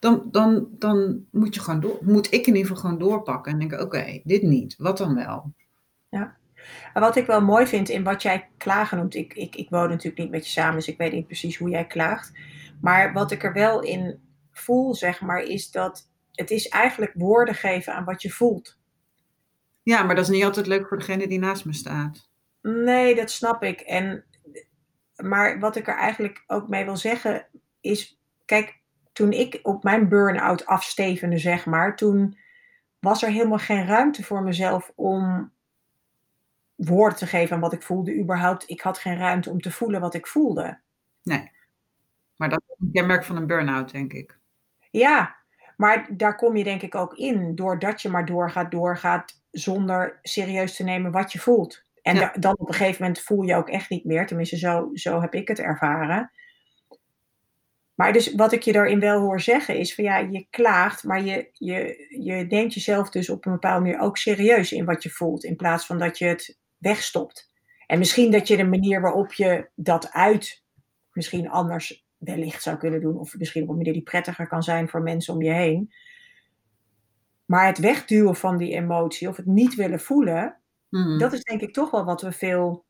[0.00, 3.58] Dan, dan, dan moet, je gewoon door, moet ik in ieder geval gewoon doorpakken en
[3.58, 4.74] denken, oké, dit niet.
[4.78, 5.52] Wat dan wel?
[6.94, 9.88] En wat ik wel mooi vind in wat jij klagen noemt, ik, ik, ik woon
[9.88, 12.32] natuurlijk niet met je samen, dus ik weet niet precies hoe jij klaagt.
[12.80, 17.54] Maar wat ik er wel in voel, zeg maar, is dat het is eigenlijk woorden
[17.54, 18.78] geven aan wat je voelt.
[19.82, 22.28] Ja, maar dat is niet altijd leuk voor degene die naast me staat.
[22.62, 23.80] Nee, dat snap ik.
[23.80, 24.24] En,
[25.16, 27.46] maar wat ik er eigenlijk ook mee wil zeggen
[27.80, 28.80] is, kijk,
[29.12, 32.38] toen ik op mijn burn-out afstevende, zeg maar, toen
[33.00, 35.52] was er helemaal geen ruimte voor mezelf om
[36.78, 38.18] woorden te geven aan wat ik voelde.
[38.18, 40.78] Überhaupt, ik had geen ruimte om te voelen wat ik voelde.
[41.22, 41.50] Nee.
[42.36, 44.38] Maar dat is een kenmerk van een burn-out, denk ik.
[44.90, 45.36] Ja,
[45.76, 50.76] maar daar kom je denk ik ook in, doordat je maar doorgaat, doorgaat, zonder serieus
[50.76, 51.86] te nemen wat je voelt.
[52.02, 55.20] En dan op een gegeven moment voel je ook echt niet meer, tenminste zo, zo
[55.20, 56.30] heb ik het ervaren.
[57.94, 61.24] Maar dus wat ik je daarin wel hoor zeggen is van ja, je klaagt, maar
[61.24, 65.10] je, je, je neemt jezelf dus op een bepaalde manier ook serieus in wat je
[65.10, 67.50] voelt, in plaats van dat je het wegstopt.
[67.86, 70.62] En misschien dat je de manier waarop je dat uit
[71.12, 74.88] misschien anders wellicht zou kunnen doen, of misschien op een manier die prettiger kan zijn
[74.88, 75.92] voor mensen om je heen.
[77.44, 80.56] Maar het wegduwen van die emotie of het niet willen voelen,
[80.88, 81.18] hmm.
[81.18, 82.86] dat is denk ik toch wel wat we veel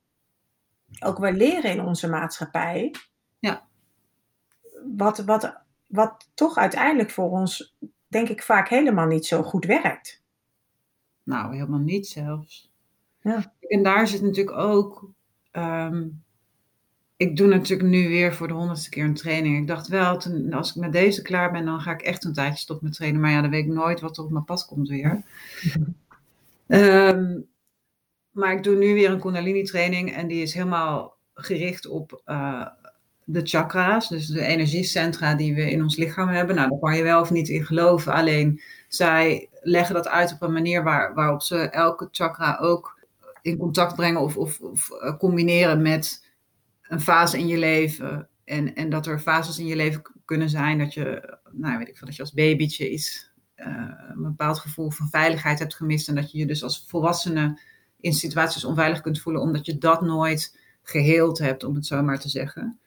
[1.01, 2.95] ook wel leren in onze maatschappij.
[3.39, 3.69] Ja.
[4.97, 7.77] Wat, wat, wat toch uiteindelijk voor ons,
[8.07, 10.23] denk ik, vaak helemaal niet zo goed werkt.
[11.23, 12.68] Nou, helemaal niet zelfs.
[13.29, 13.53] Ja.
[13.61, 15.11] En daar zit natuurlijk ook
[15.51, 16.05] ehm,
[17.19, 19.59] ik doe natuurlijk nu weer voor de honderdste keer een training.
[19.59, 22.33] Ik dacht wel, toen, als ik met deze klaar ben, dan ga ik echt een
[22.33, 23.21] tijdje stoppen met trainen.
[23.21, 25.23] Maar ja, dan weet ik nooit wat er op mijn pad komt weer.
[26.67, 27.39] Ehm,
[28.31, 32.67] maar ik doe nu weer een Kundalini training en die is helemaal gericht op uh,
[33.25, 34.09] de chakra's.
[34.09, 36.57] Dus de energiecentra die we in ons lichaam hebben.
[36.57, 38.13] Nou, daar kan je wel of niet in geloven.
[38.13, 42.98] Alleen zij leggen dat uit op een manier waar, waarop ze elke chakra ook
[43.43, 44.61] in contact brengen of, of,
[44.91, 46.27] uh, combineren met
[46.83, 48.29] een fase in je leven.
[48.45, 51.97] En, en dat er fases in je leven kunnen zijn dat je, nou weet ik
[51.97, 53.67] veel, dat je als babytje iets, uh,
[54.09, 56.09] een bepaald gevoel van veiligheid hebt gemist.
[56.09, 57.61] En dat je je dus als volwassene
[58.01, 62.21] in situaties onveilig kunt voelen, omdat je dat nooit geheeld hebt, om het zo maar
[62.21, 62.81] te zeggen.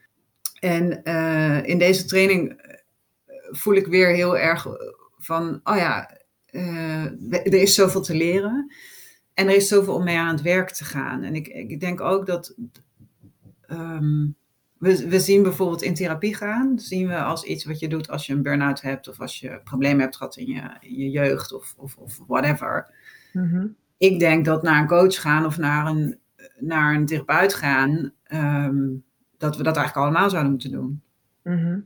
[0.60, 2.76] En uh, in deze training eh,
[3.52, 4.68] voel ik weer heel erg
[5.18, 6.18] van, oh ja,
[6.52, 8.74] er is zoveel te leren.
[9.34, 11.24] En er is zoveel om mee aan het werk te gaan.
[11.24, 12.56] En ik, ik denk ook dat
[13.72, 14.28] Ehm,
[14.78, 18.26] we, we, zien bijvoorbeeld in therapie gaan, zien we als iets wat je doet als
[18.26, 21.54] je een burn-out hebt of als je problemen hebt gehad in je, in je jeugd
[21.54, 22.94] of, of, of whatever.
[23.34, 23.68] Mhm.
[23.98, 26.20] Ik denk dat naar een coach gaan of naar een,
[26.60, 28.88] naar een therapeut gaan, ehm,
[29.38, 31.02] dat we dat eigenlijk allemaal zouden moeten doen.
[31.44, 31.80] Mhm.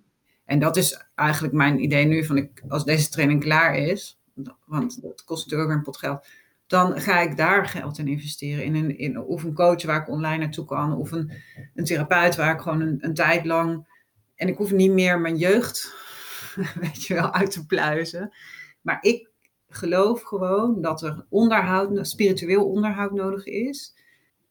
[0.45, 4.19] En dat is eigenlijk mijn idee nu van ik, als deze training klaar is,
[4.65, 6.27] want dat kost natuurlijk ook weer een pot geld
[6.67, 8.63] dan ga ik daar geld in investeren.
[8.63, 11.31] In een, in, of een coach waar ik online naartoe kan, of een,
[11.73, 13.87] een therapeut waar ik gewoon een, een tijd lang.
[14.35, 15.93] En ik hoef niet meer mijn jeugd,
[16.81, 18.33] weet je wel, uit te pluizen.
[18.81, 19.29] Maar ik
[19.69, 23.95] geloof gewoon dat er onderhoud, spiritueel onderhoud nodig is.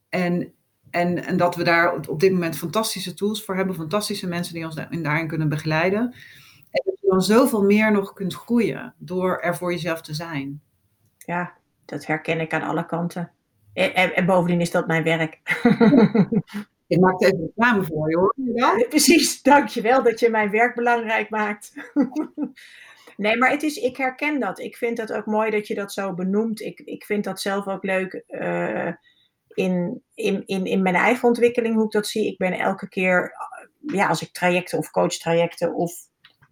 [0.08, 0.52] En,
[0.90, 4.64] en, en dat we daar op dit moment fantastische tools voor hebben, fantastische mensen die
[4.64, 6.00] ons daarin kunnen begeleiden.
[6.70, 10.62] En dat je dan zoveel meer nog kunt groeien door er voor jezelf te zijn.
[11.18, 13.30] Ja, dat herken ik aan alle kanten.
[13.72, 15.40] En, en, en bovendien is dat mijn werk.
[16.86, 18.34] Ik maak even reclame voor je hoor.
[18.54, 18.74] Ja?
[18.88, 21.72] Precies, dankjewel dat je mijn werk belangrijk maakt.
[23.16, 24.58] Nee, maar het is, ik herken dat.
[24.58, 26.60] Ik vind het ook mooi dat je dat zo benoemt.
[26.60, 28.92] Ik, ik vind dat zelf ook leuk uh,
[29.48, 32.26] in, in, in, in mijn eigen ontwikkeling, hoe ik dat zie.
[32.26, 33.32] Ik ben elke keer,
[33.86, 35.92] ja, als ik trajecten of coachtrajecten of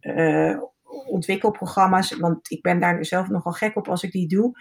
[0.00, 0.62] uh,
[1.06, 4.52] ontwikkelprogramma's, want ik ben daar zelf nogal gek op als ik die doe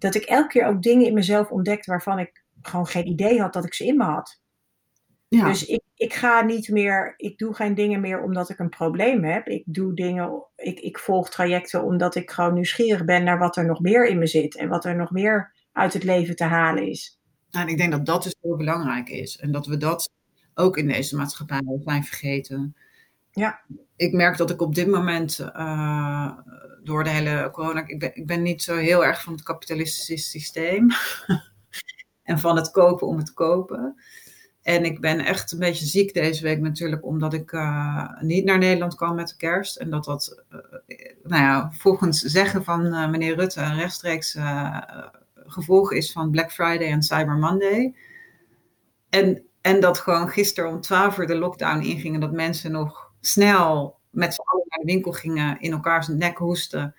[0.00, 3.52] dat ik elke keer ook dingen in mezelf ontdekte waarvan ik gewoon geen idee had
[3.52, 4.40] dat ik ze in me had.
[5.28, 5.44] Ja.
[5.44, 9.24] Dus ik, ik ga niet meer, ik doe geen dingen meer omdat ik een probleem
[9.24, 9.46] heb.
[9.46, 13.66] Ik doe dingen, ik, ik volg trajecten omdat ik gewoon nieuwsgierig ben naar wat er
[13.66, 16.88] nog meer in me zit en wat er nog meer uit het leven te halen
[16.88, 17.18] is.
[17.50, 20.10] Nou, en ik denk dat dat dus heel belangrijk is en dat we dat
[20.54, 22.76] ook in deze maatschappij zijn vergeten.
[23.32, 23.60] Ja.
[23.96, 26.32] Ik merk dat ik op dit moment uh,
[26.82, 27.86] door de hele corona.
[27.86, 30.88] Ik ben, ik ben niet zo heel erg van het kapitalistische systeem.
[32.22, 34.02] en van het kopen om het kopen.
[34.62, 38.58] En ik ben echt een beetje ziek deze week natuurlijk, omdat ik uh, niet naar
[38.58, 39.76] Nederland kwam met de kerst.
[39.76, 40.58] En dat dat, uh,
[41.22, 44.36] nou ja, volgens zeggen van meneer Rutte, een rechtstreeks
[45.34, 47.94] gevolg is van Black Friday en Cyber Monday.
[49.08, 53.09] En, en dat gewoon gisteren om 12 uur de lockdown inging en dat mensen nog
[53.20, 56.94] snel met z'n allen naar de winkel gingen, in elkaars nek hoesten.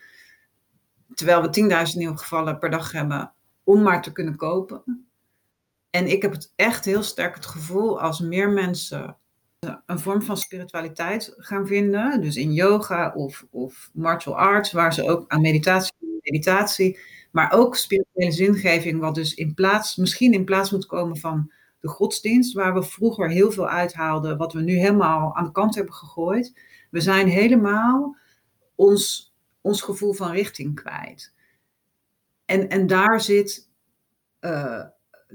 [1.13, 5.07] Terwijl we 10.000 nieuwe gevallen per dag hebben om maar te kunnen kopen.
[5.89, 9.15] En ik heb het echt heel sterk het gevoel als meer mensen
[9.85, 15.09] een vorm van spiritualiteit gaan vinden, dus in yoga of, of martial arts, waar ze
[15.09, 16.99] ook aan meditatie, meditatie,
[17.31, 21.51] maar ook spirituele zingeving, wat dus in plaats, misschien in plaats moet komen van
[21.81, 25.75] de godsdienst, waar we vroeger heel veel uithaalden, wat we nu helemaal aan de kant
[25.75, 26.53] hebben gegooid.
[26.89, 28.17] We zijn helemaal
[28.75, 31.33] ons, ons gevoel van richting kwijt.
[32.45, 33.69] En, en daar zit
[34.41, 34.83] uh,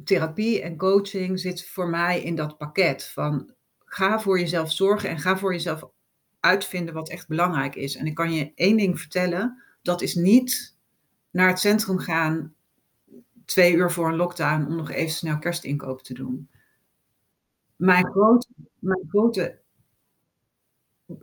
[0.05, 5.19] therapie en coaching zit voor mij in dat pakket van ga voor jezelf zorgen en
[5.19, 5.89] ga voor jezelf
[6.41, 7.97] uitvinden wat echt belangrijk is.
[7.97, 10.77] En ik kan je één ding vertellen: dat is niet
[11.31, 12.55] naar het centrum gaan
[13.47, 16.49] twee uur voor een lockdown om nog even snel kerstinkoop te doen.
[17.77, 18.47] Mijn grote,
[18.79, 19.59] mijn grote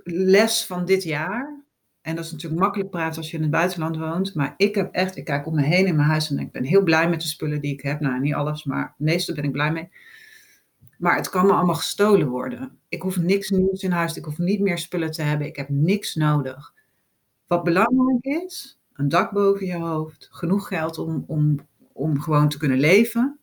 [0.03, 1.63] les van dit jaar,
[2.01, 4.93] en dat is natuurlijk makkelijk praten als je in het buitenland woont, maar ik heb
[4.93, 7.21] echt, ik kijk om me heen in mijn huis en ik ben heel blij met
[7.21, 7.99] de spullen die ik heb.
[7.99, 9.89] Nou, niet alles, maar het meeste ben ik blij mee.
[10.97, 12.80] Maar het kan me allemaal gestolen worden.
[12.89, 15.69] Ik hoef niks nieuws in huis, ik hoef niet meer spullen te hebben, ik heb
[15.69, 16.74] niks nodig.
[17.47, 21.59] Wat belangrijk is, een dak boven je hoofd, genoeg geld om, om,
[21.94, 23.39] om gewoon te kunnen leven.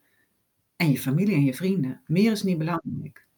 [0.77, 2.01] En je familie en je vrienden.
[2.07, 3.29] Meer is niet belangrijk.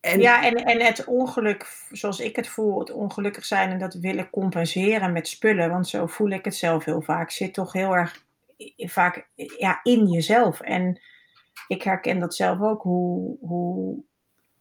[0.00, 3.94] En, ja, en, en het ongeluk, zoals ik het voel, het ongelukkig zijn en dat
[3.94, 7.96] willen compenseren met spullen, want zo voel ik het zelf heel vaak, zit toch heel
[7.96, 8.24] erg
[8.76, 9.28] vaak
[9.58, 10.60] ja, in jezelf.
[10.60, 11.00] En
[11.68, 14.02] ik herken dat zelf ook, hoe, hoe,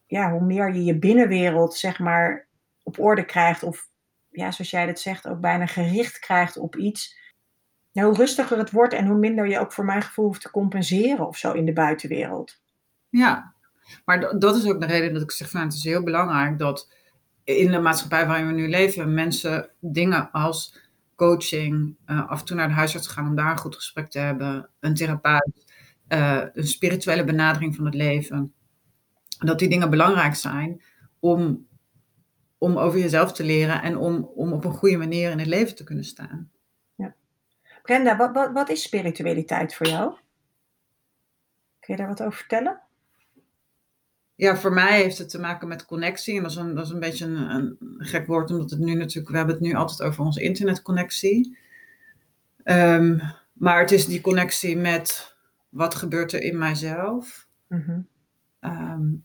[0.08, 2.48] ja, hoe meer je je binnenwereld zeg maar
[2.84, 3.88] op orde krijgt, of
[4.30, 7.18] ja, zoals jij dat zegt, ook bijna gericht krijgt op iets,
[7.94, 10.52] nou, hoe rustiger het wordt en hoe minder je ook voor mijn gevoel hoeft te
[10.52, 12.62] compenseren of zo in de buitenwereld.
[13.10, 13.54] Ja,
[14.06, 16.92] maar dat is ook de reden dat ik zeg van het is heel belangrijk dat
[17.44, 20.82] in de maatschappij waarin we nu leven mensen dingen als
[21.16, 24.20] coaching, uh, af en toe naar de huisarts gaan om daar een goed gesprek te
[24.20, 25.74] hebben, een therapeut,
[26.08, 28.54] uh, een spirituele benadering van het leven,
[29.40, 30.82] dat die dingen belangrijk zijn
[31.20, 31.68] om,
[32.58, 35.76] om over jezelf te leren en om, om op een goede manier in het leven
[35.76, 36.52] te kunnen staan.
[37.84, 40.16] Brenda, wat, wat, wat is spiritualiteit voor jou?
[41.80, 42.82] Kun je daar wat over vertellen?
[44.36, 46.36] ja, voor mij heeft het te maken met connectie.
[46.36, 48.94] En dat is een, dat is een beetje een, een gek woord, omdat het nu
[48.94, 51.58] natuurlijk, we hebben het nu altijd over onze internetconnectie.
[52.64, 53.22] Um,
[53.54, 55.36] maar het is die connectie met
[55.70, 57.48] wat gebeurt er in mijzelf.
[57.68, 58.12] Mm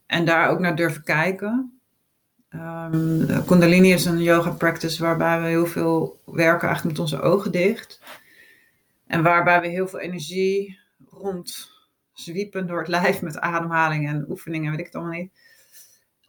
[0.07, 1.81] en daar ook naar durven kijken.
[2.51, 7.53] Um, Kundalini is een yoga practice waarbij we heel veel werken eigenlijk met onze ogen
[7.53, 8.01] dicht.
[9.09, 11.71] En waarbij we heel veel energie rond
[12.13, 15.33] zwiepen door het lijf met ademhaling en oefeningen, weet ik het allemaal niet.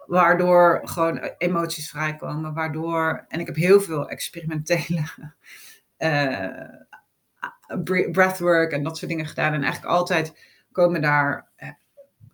[0.05, 2.53] Waardoor gewoon emoties vrijkomen.
[2.53, 5.03] Waardoor, en ik heb heel veel experimentele
[5.97, 6.69] uh,
[8.11, 9.53] breathwork en dat soort dingen gedaan.
[9.53, 11.69] En eigenlijk altijd komen daar eh,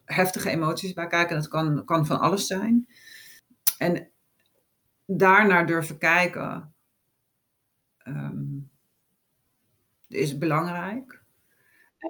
[0.06, 1.36] heftige emoties bij kijken.
[1.36, 2.88] Dat kan, kan van alles zijn.
[3.78, 4.10] En
[5.06, 6.74] daarnaar durven kijken
[8.08, 8.65] um,
[10.16, 11.24] is belangrijk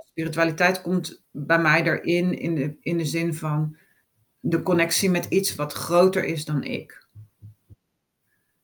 [0.04, 3.78] spiritualiteit komt bij mij erin in de, in de zin van
[4.40, 7.08] de connectie met iets wat groter is dan ik.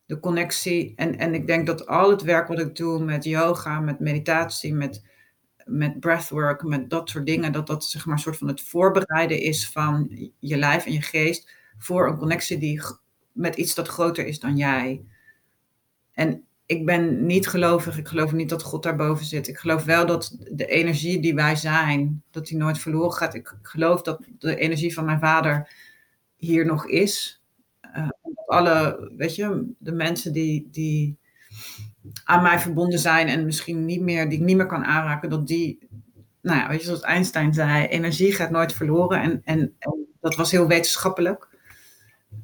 [0.05, 3.79] De connectie, en, en ik denk dat al het werk wat ik doe met yoga,
[3.79, 5.03] met meditatie, met,
[5.65, 9.39] met breathwork, met dat soort dingen, dat dat zeg maar een soort van het voorbereiden
[9.39, 12.81] is van je lijf en je geest voor een connectie die
[13.31, 15.05] met iets dat groter is dan jij.
[16.11, 17.97] En ik ben niet gelovig.
[17.97, 19.47] Ik geloof niet dat God daarboven zit.
[19.47, 23.33] Ik geloof wel dat de energie die wij zijn, dat die nooit verloren gaat.
[23.33, 25.73] Ik geloof dat de energie van mijn vader
[26.35, 27.41] hier nog is.
[27.95, 28.09] Uh,
[28.45, 31.17] alle, weet je, de mensen die, die
[32.23, 35.47] aan mij verbonden zijn en misschien niet meer, die ik niet meer kan aanraken, dat
[35.47, 35.87] die,
[36.41, 39.21] nou ja, weet je, zoals Einstein zei, energie gaat nooit verloren.
[39.21, 41.49] En, en, en dat was heel wetenschappelijk.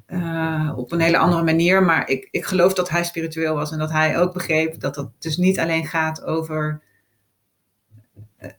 [0.08, 1.82] Uh, op een hele andere manier.
[1.82, 5.08] Maar ik, ik geloof dat hij spiritueel was en dat hij ook begreep dat het
[5.18, 6.82] dus niet alleen gaat over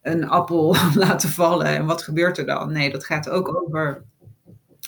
[0.01, 2.71] een appel laten vallen en wat gebeurt er dan.
[2.71, 4.03] Nee, dat gaat ook over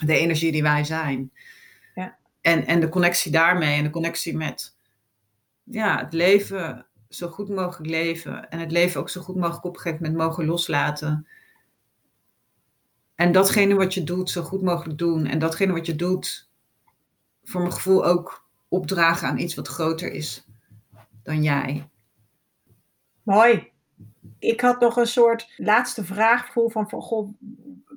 [0.05, 1.31] de energie die wij zijn.
[1.95, 2.17] Ja.
[2.41, 4.75] En, en de connectie daarmee en de connectie met
[5.63, 9.75] ja, het leven zo goed mogelijk leven en het leven ook zo goed mogelijk op
[9.75, 11.27] een gegeven moment mogen loslaten.
[13.15, 15.25] En datgene wat je doet, zo goed mogelijk doen.
[15.25, 16.49] En datgene wat je doet,
[17.43, 20.45] voor mijn gevoel ook opdragen aan iets wat groter is
[21.23, 21.89] dan jij.
[23.23, 23.71] Mooi.
[24.39, 27.33] Ik had nog een soort laatste vraag van, van goh,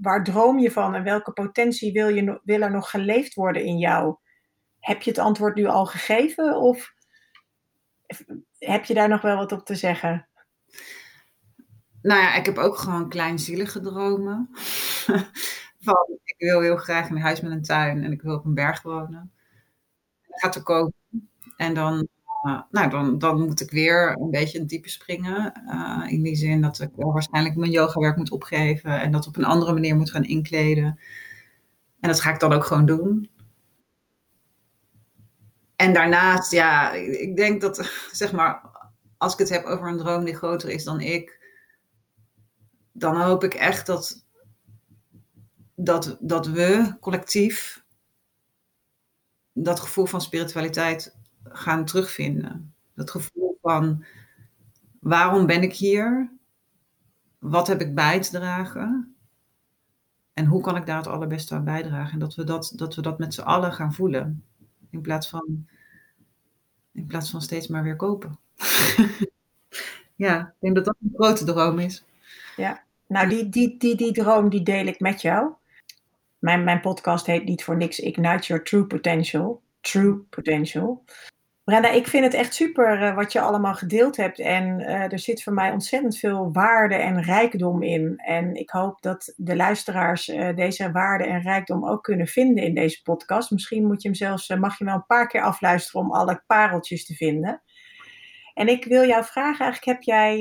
[0.01, 3.79] waar droom je van en welke potentie wil, je, wil er nog geleefd worden in
[3.79, 4.17] jou?
[4.81, 6.93] Heb je het antwoord nu al gegeven of
[8.59, 10.29] heb je daar nog wel wat op te zeggen?
[12.03, 14.49] Nou ja, ik heb ook gewoon kleinzielige dromen.
[15.85, 18.55] van, ik wil heel graag een huis met een tuin en ik wil op een
[18.55, 19.34] berg wonen.
[20.35, 20.95] Gaat er komen.
[21.57, 22.09] En dan,
[22.47, 25.63] uh, nou, dan, dan moet ik weer een beetje in diepe springen.
[25.67, 29.45] Uh, in die zin dat ik waarschijnlijk mijn yogawerk moet opgeven en dat op een
[29.45, 30.99] andere manier moet gaan inkleden.
[32.01, 33.31] En dat ga ik dan ook gewoon doen.
[35.77, 37.77] En daarnaast, ja, ik denk dat,
[38.13, 38.63] zeg maar,
[39.19, 41.43] als ik het heb over een droom die groter is dan ik,
[42.93, 44.25] dan hoop ik echt dat,
[45.75, 47.84] dat, dat we collectief
[49.55, 52.75] dat gevoel van spiritualiteit gaan terugvinden.
[52.95, 54.05] Dat gevoel van
[55.01, 56.33] waarom ben ik hier?
[57.39, 59.17] Wat heb ik bij te dragen?
[60.33, 62.13] En hoe kan ik daar het allerbeste aan bijdragen?
[62.13, 64.45] En dat we dat, dat, we dat met z'n allen gaan voelen.
[64.91, 65.67] In plaats van,
[66.93, 68.39] in plaats van steeds maar weer kopen.
[70.17, 72.05] ja, ik denk dat dat een grote droom is.
[72.57, 75.53] Ja, nou die, die, die, die droom die deel ik met jou.
[76.45, 79.63] Mijn, mijn podcast heet niet voor niks Ignite Your True Potential.
[79.81, 81.05] True Potential.
[81.65, 84.39] Brenda, ik vind het echt super uh, wat je allemaal gedeeld hebt.
[84.39, 88.17] En uh, er zit voor mij ontzettend veel waarde en rijkdom in.
[88.17, 92.75] En ik hoop dat de luisteraars uh, deze waarde en rijkdom ook kunnen vinden in
[92.75, 93.51] deze podcast.
[93.51, 97.07] Misschien moet je hem zelfs, mag je wel een paar keer afluisteren om alle pareltjes
[97.07, 97.63] te vinden.
[98.55, 100.39] En ik wil jou vragen, eigenlijk heb jij,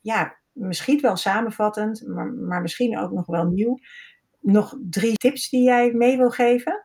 [0.00, 2.06] ja, misschien wel samenvattend,
[2.46, 3.78] maar misschien ook nog wel nieuw,
[4.40, 6.84] nog drie tips die jij mee wil geven?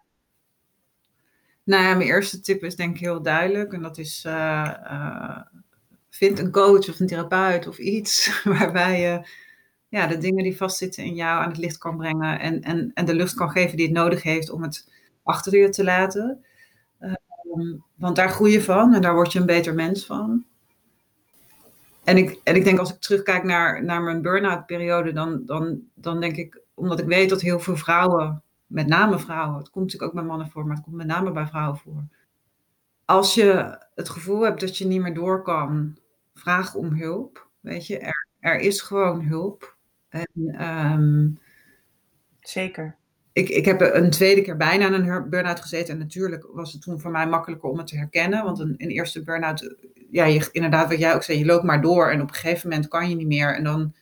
[1.64, 3.74] Nou ja, mijn eerste tip is denk ik heel duidelijk.
[3.74, 5.41] En dat is, uh, uh,
[6.10, 9.28] vind een coach of een therapeut of iets waarbij je
[9.89, 12.39] ja, de dingen die vastzitten in jou aan het licht kan brengen.
[12.39, 14.89] En, en, en de lucht kan geven die het nodig heeft om het
[15.24, 16.45] achter je te laten.
[16.99, 20.45] Um, want daar groei je van en daar word je een beter mens van.
[22.03, 25.82] En ik, en ik denk als ik terugkijk naar, naar mijn burn-out periode, dan, dan,
[25.93, 29.58] dan denk ik, omdat ik weet dat heel veel vrouwen met name vrouwen.
[29.58, 32.04] Het komt natuurlijk ook bij mannen voor, maar het komt met name bij vrouwen voor.
[33.06, 35.98] Als je het gevoel hebt dat je niet meer door kan,
[36.34, 37.48] vraag om hulp.
[37.60, 39.76] Weet je, er, er is gewoon hulp.
[40.10, 41.40] En, um,
[42.48, 42.96] Zeker.
[43.34, 45.94] Ik, ik heb een tweede keer bijna in een burn-out gezeten.
[45.94, 48.44] En natuurlijk was het toen voor mij makkelijker om het te herkennen.
[48.44, 49.76] Want een, een eerste burn-out,
[50.12, 52.10] ja, je, inderdaad wat jij ook zei, je loopt maar door.
[52.12, 53.56] En op een gegeven moment kan je niet meer.
[53.56, 53.94] En dan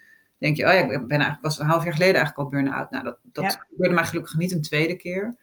[0.43, 2.91] denk je, oh ja, ik ben eigenlijk, was een half jaar geleden eigenlijk al burn-out.
[2.91, 3.65] Nou, dat, dat ja.
[3.69, 5.35] gebeurde mij gelukkig niet een tweede keer.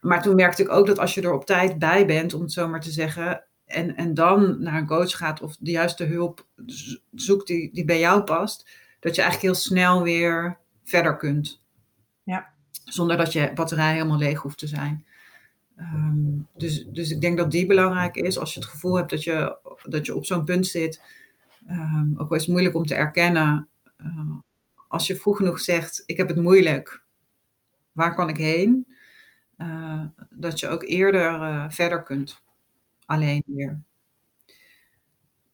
[0.00, 2.52] Maar toen merkte ik ook dat als je er op tijd bij bent, om het
[2.52, 6.46] zo maar te zeggen, en, en dan naar een coach gaat of de juiste hulp
[7.14, 8.68] zoekt die, die bij jou past,
[9.00, 11.62] dat je eigenlijk heel snel weer verder kunt.
[12.22, 12.52] Ja.
[12.84, 15.04] Zonder dat je batterij helemaal leeg hoeft te zijn.
[15.78, 18.38] Um, dus, dus ik denk dat die belangrijk is.
[18.38, 21.02] Als je het gevoel hebt dat je, dat je op zo'n punt zit,
[21.70, 23.68] um, ook wel is moeilijk om te erkennen,
[24.04, 24.36] uh,
[24.88, 27.02] als je vroeg genoeg zegt, ik heb het moeilijk,
[27.92, 28.96] waar kan ik heen?
[29.58, 32.42] Uh, dat je ook eerder uh, verder kunt.
[33.06, 33.80] Alleen weer.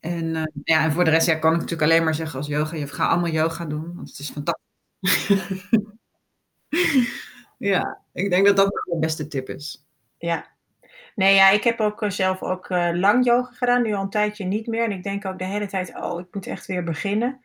[0.00, 2.76] En, ja, en voor de rest ja, kan ik natuurlijk alleen maar zeggen als yoga,
[2.76, 5.48] je gaat allemaal yoga doen, want het is fantastisch.
[7.72, 9.84] ja, ik denk dat dat de beste tip is.
[10.18, 10.58] Ja,
[11.18, 14.66] Nee, ja, ik heb ook zelf ook lang yoga gedaan, nu al een tijdje niet
[14.66, 14.84] meer.
[14.84, 17.44] En ik denk ook de hele tijd, oh, ik moet echt weer beginnen.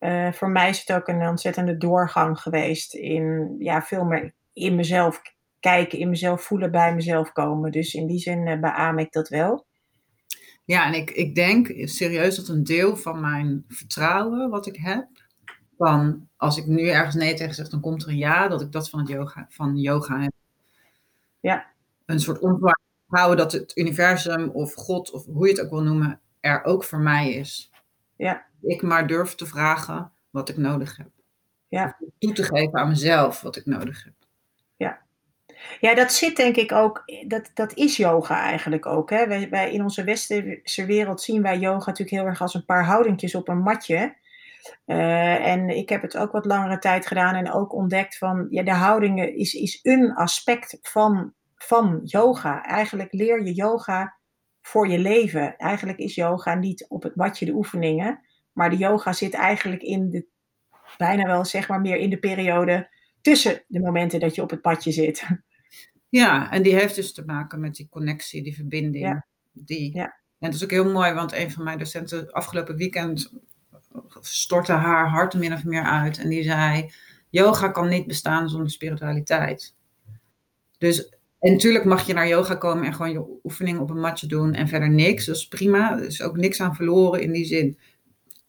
[0.00, 4.74] Uh, voor mij is het ook een ontzettende doorgang geweest in ja, veel meer in
[4.74, 5.22] mezelf
[5.60, 7.72] kijken, in mezelf voelen, bij mezelf komen.
[7.72, 9.66] Dus in die zin uh, beaam ik dat wel.
[10.64, 15.08] Ja, en ik, ik denk serieus dat een deel van mijn vertrouwen wat ik heb,
[15.76, 18.72] van als ik nu ergens nee tegen zeg, dan komt er een ja, dat ik
[18.72, 20.32] dat van, het yoga, van yoga heb.
[21.40, 21.66] Ja.
[22.06, 26.20] Een soort vertrouwen dat het universum of God of hoe je het ook wil noemen,
[26.40, 27.70] er ook voor mij is.
[28.20, 31.08] Ja ik maar durf te vragen wat ik nodig heb.
[31.68, 31.96] Ja.
[32.18, 34.14] Toe te geven aan mezelf wat ik nodig heb.
[34.76, 34.98] Ja.
[35.80, 39.10] Ja, dat zit denk ik ook, dat, dat is yoga eigenlijk ook.
[39.10, 39.26] Hè?
[39.26, 42.84] Wij, wij in onze westerse wereld zien wij yoga natuurlijk heel erg als een paar
[42.84, 44.18] houdingjes op een matje.
[44.86, 48.62] Uh, en ik heb het ook wat langere tijd gedaan en ook ontdekt van, ja,
[48.62, 52.64] de houdingen is, is een aspect van, van yoga.
[52.64, 54.19] Eigenlijk leer je yoga
[54.62, 55.56] voor je leven.
[55.56, 58.20] Eigenlijk is yoga niet op het matje de oefeningen,
[58.52, 60.26] maar de yoga zit eigenlijk in de,
[60.96, 62.88] bijna wel zeg maar meer in de periode
[63.20, 65.26] tussen de momenten dat je op het padje zit.
[66.08, 69.04] Ja, en die heeft dus te maken met die connectie, die verbinding.
[69.04, 69.26] Ja.
[69.52, 70.04] Die, ja.
[70.38, 73.32] En dat is ook heel mooi, want een van mijn docenten afgelopen weekend
[74.20, 76.18] stortte haar hart min of meer uit.
[76.18, 76.92] En die zei,
[77.28, 79.74] yoga kan niet bestaan zonder spiritualiteit.
[80.78, 84.26] Dus en natuurlijk mag je naar yoga komen en gewoon je oefeningen op een matje
[84.26, 85.26] doen en verder niks.
[85.26, 85.98] Dat is prima.
[85.98, 87.78] Er is ook niks aan verloren in die zin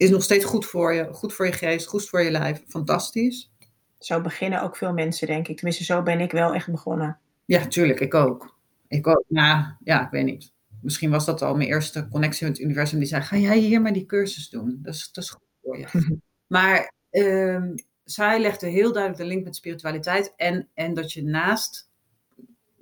[0.02, 1.14] is nog steeds goed voor je.
[1.14, 2.64] Goed voor je geest, goed voor je lijf.
[2.68, 3.52] Fantastisch.
[4.00, 5.56] Zo beginnen ook veel mensen, denk ik.
[5.56, 7.20] Tenminste, zo ben ik wel echt begonnen.
[7.46, 8.00] Ja, tuurlijk.
[8.00, 8.58] Ik ook.
[8.88, 9.24] Ik ook.
[9.28, 10.52] Nou, ja, ik weet niet.
[10.82, 13.00] Misschien was dat al mijn eerste connectie met het universum.
[13.00, 14.80] Die zei, ga jij hier maar die cursus doen?
[14.82, 16.18] Dat is, dat is goed voor je.
[16.56, 20.34] maar um, zij legde heel duidelijk de link met spiritualiteit.
[20.36, 21.90] En, en dat je naast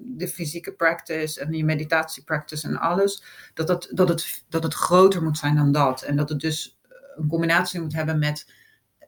[0.01, 3.23] de fysieke practice en je meditatie-practice en alles,
[3.53, 6.01] dat, dat, dat, het, dat het groter moet zijn dan dat.
[6.01, 6.79] En dat het dus
[7.15, 8.53] een combinatie moet hebben met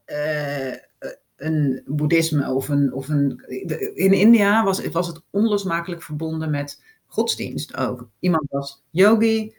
[0.06, 0.74] uh,
[1.36, 2.94] een boeddhisme of een.
[2.94, 3.44] Of een
[3.96, 8.10] in India was, was het onlosmakelijk verbonden met godsdienst ook.
[8.20, 9.56] Iemand was yogi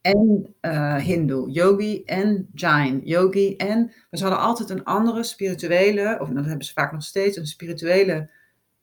[0.00, 3.84] en uh, hindoe, yogi en jain, yogi en...
[3.84, 7.46] Maar ze hadden altijd een andere spirituele, of dat hebben ze vaak nog steeds, een
[7.46, 8.30] spirituele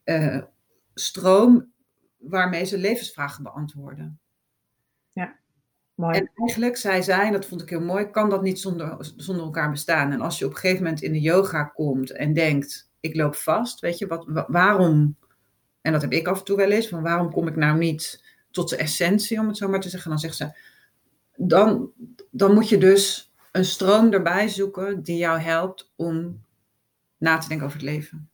[0.05, 0.41] uh,
[0.95, 1.73] stroom
[2.17, 4.19] waarmee ze levensvragen beantwoorden.
[5.11, 5.35] Ja,
[5.95, 6.17] mooi.
[6.17, 9.45] En eigenlijk, zei zij, en dat vond ik heel mooi, kan dat niet zonder, zonder
[9.45, 10.11] elkaar bestaan.
[10.11, 13.35] En als je op een gegeven moment in de yoga komt en denkt, ik loop
[13.35, 15.17] vast, weet je, wat, waarom,
[15.81, 18.23] en dat heb ik af en toe wel eens, van waarom kom ik nou niet
[18.51, 20.09] tot de essentie, om het zo maar te zeggen.
[20.09, 20.57] Dan zegt ze,
[21.35, 21.91] dan,
[22.31, 26.43] dan moet je dus een stroom erbij zoeken die jou helpt om
[27.17, 28.29] na te denken over het leven.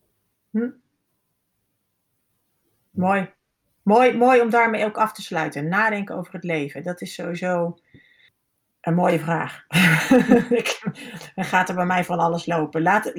[0.49, 0.69] Hm.
[2.91, 3.33] Mooi.
[3.83, 5.67] Mooi, mooi om daarmee ook af te sluiten.
[5.67, 6.83] Nadenken over het leven.
[6.83, 7.77] Dat is sowieso
[8.81, 9.65] een mooie vraag.
[11.35, 12.81] Dan gaat er bij mij van alles lopen.
[12.81, 13.13] Laat,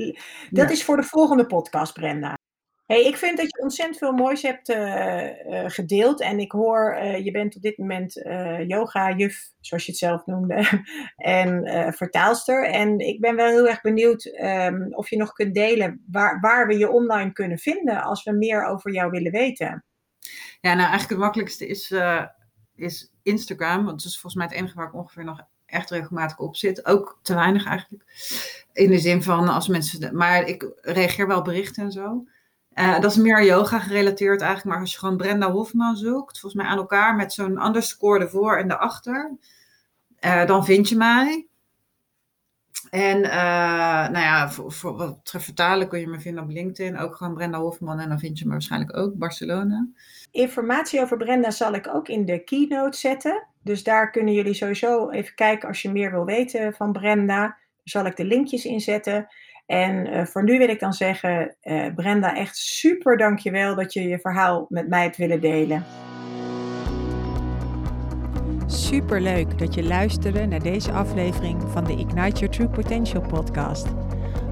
[0.51, 2.39] dat is voor de volgende podcast, Brenda.
[2.93, 5.29] Hey, ik vind dat je ontzettend veel moois hebt uh,
[5.67, 6.21] gedeeld.
[6.21, 8.13] En ik hoor, uh, je bent op dit moment
[8.67, 10.83] yoga-juf, zoals je het zelf noemde,
[11.17, 11.65] en
[11.95, 12.69] vertaalster.
[12.69, 16.67] En ik ben wel heel erg benieuwd um, of je nog kunt delen waar, waar
[16.67, 19.85] we je online kunnen vinden als we meer over jou willen weten.
[20.61, 21.95] Ja, nou eigenlijk het makkelijkste is,
[22.77, 23.85] is Instagram.
[23.85, 26.87] Want dat is volgens mij het enige waar ik ongeveer nog echt regelmatig op zit.
[26.87, 28.05] Ook te weinig eigenlijk.
[28.73, 30.17] In de zin van als mensen.
[30.17, 32.25] Maar ik reageer wel berichten en zo.
[32.75, 36.63] Uh, dat is meer yoga gerelateerd eigenlijk, maar als je gewoon Brenda Hofman zoekt, volgens
[36.63, 39.37] mij aan elkaar met zo'n underscore ervoor en daarachter,
[40.21, 41.47] uh, dan vind je mij.
[42.91, 47.35] En uh, nou ja, voor, wat vertalen kun je me vinden op LinkedIn, ook gewoon
[47.35, 49.89] Brenda Hofman en dan vind je me waarschijnlijk ook Barcelona.
[50.31, 53.47] Informatie over Brenda zal ik ook in de keynote zetten.
[53.63, 57.37] Dus daar kunnen jullie sowieso even kijken als je meer wil weten van Brenda.
[57.37, 59.29] Daar zal ik de linkjes in zetten.
[59.73, 64.03] En uh, voor nu wil ik dan zeggen, uh, Brenda, echt super dankjewel dat je
[64.03, 65.85] je verhaal met mij hebt willen delen.
[68.67, 73.87] Super leuk dat je luisterde naar deze aflevering van de Ignite Your True Potential podcast.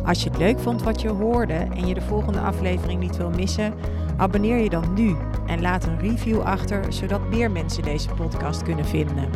[0.05, 3.31] Als je het leuk vond wat je hoorde en je de volgende aflevering niet wil
[3.31, 3.75] missen,
[4.17, 5.17] abonneer je dan nu
[5.47, 9.31] en laat een review achter, zodat meer mensen deze podcast kunnen vinden.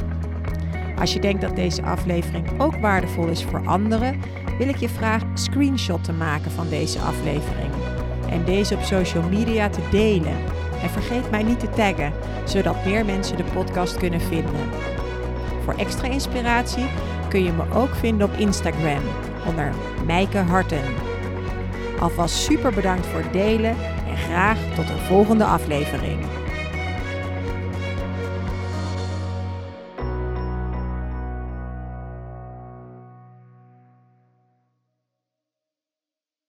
[0.98, 4.20] Als je denkt dat deze aflevering ook waardevol is voor anderen,
[4.58, 7.72] wil ik je vragen screenshot te maken van deze aflevering
[8.30, 10.36] en deze op social media te delen.
[10.82, 12.12] En vergeet mij niet te taggen,
[12.44, 14.70] zodat meer mensen de podcast kunnen vinden.
[15.64, 16.86] Voor extra inspiratie
[17.28, 19.02] kun je me ook vinden op Instagram
[19.46, 19.72] onder
[20.06, 20.84] Mijke Harten.
[22.00, 23.76] Alvast super bedankt voor het delen
[24.08, 26.18] en graag tot een volgende aflevering.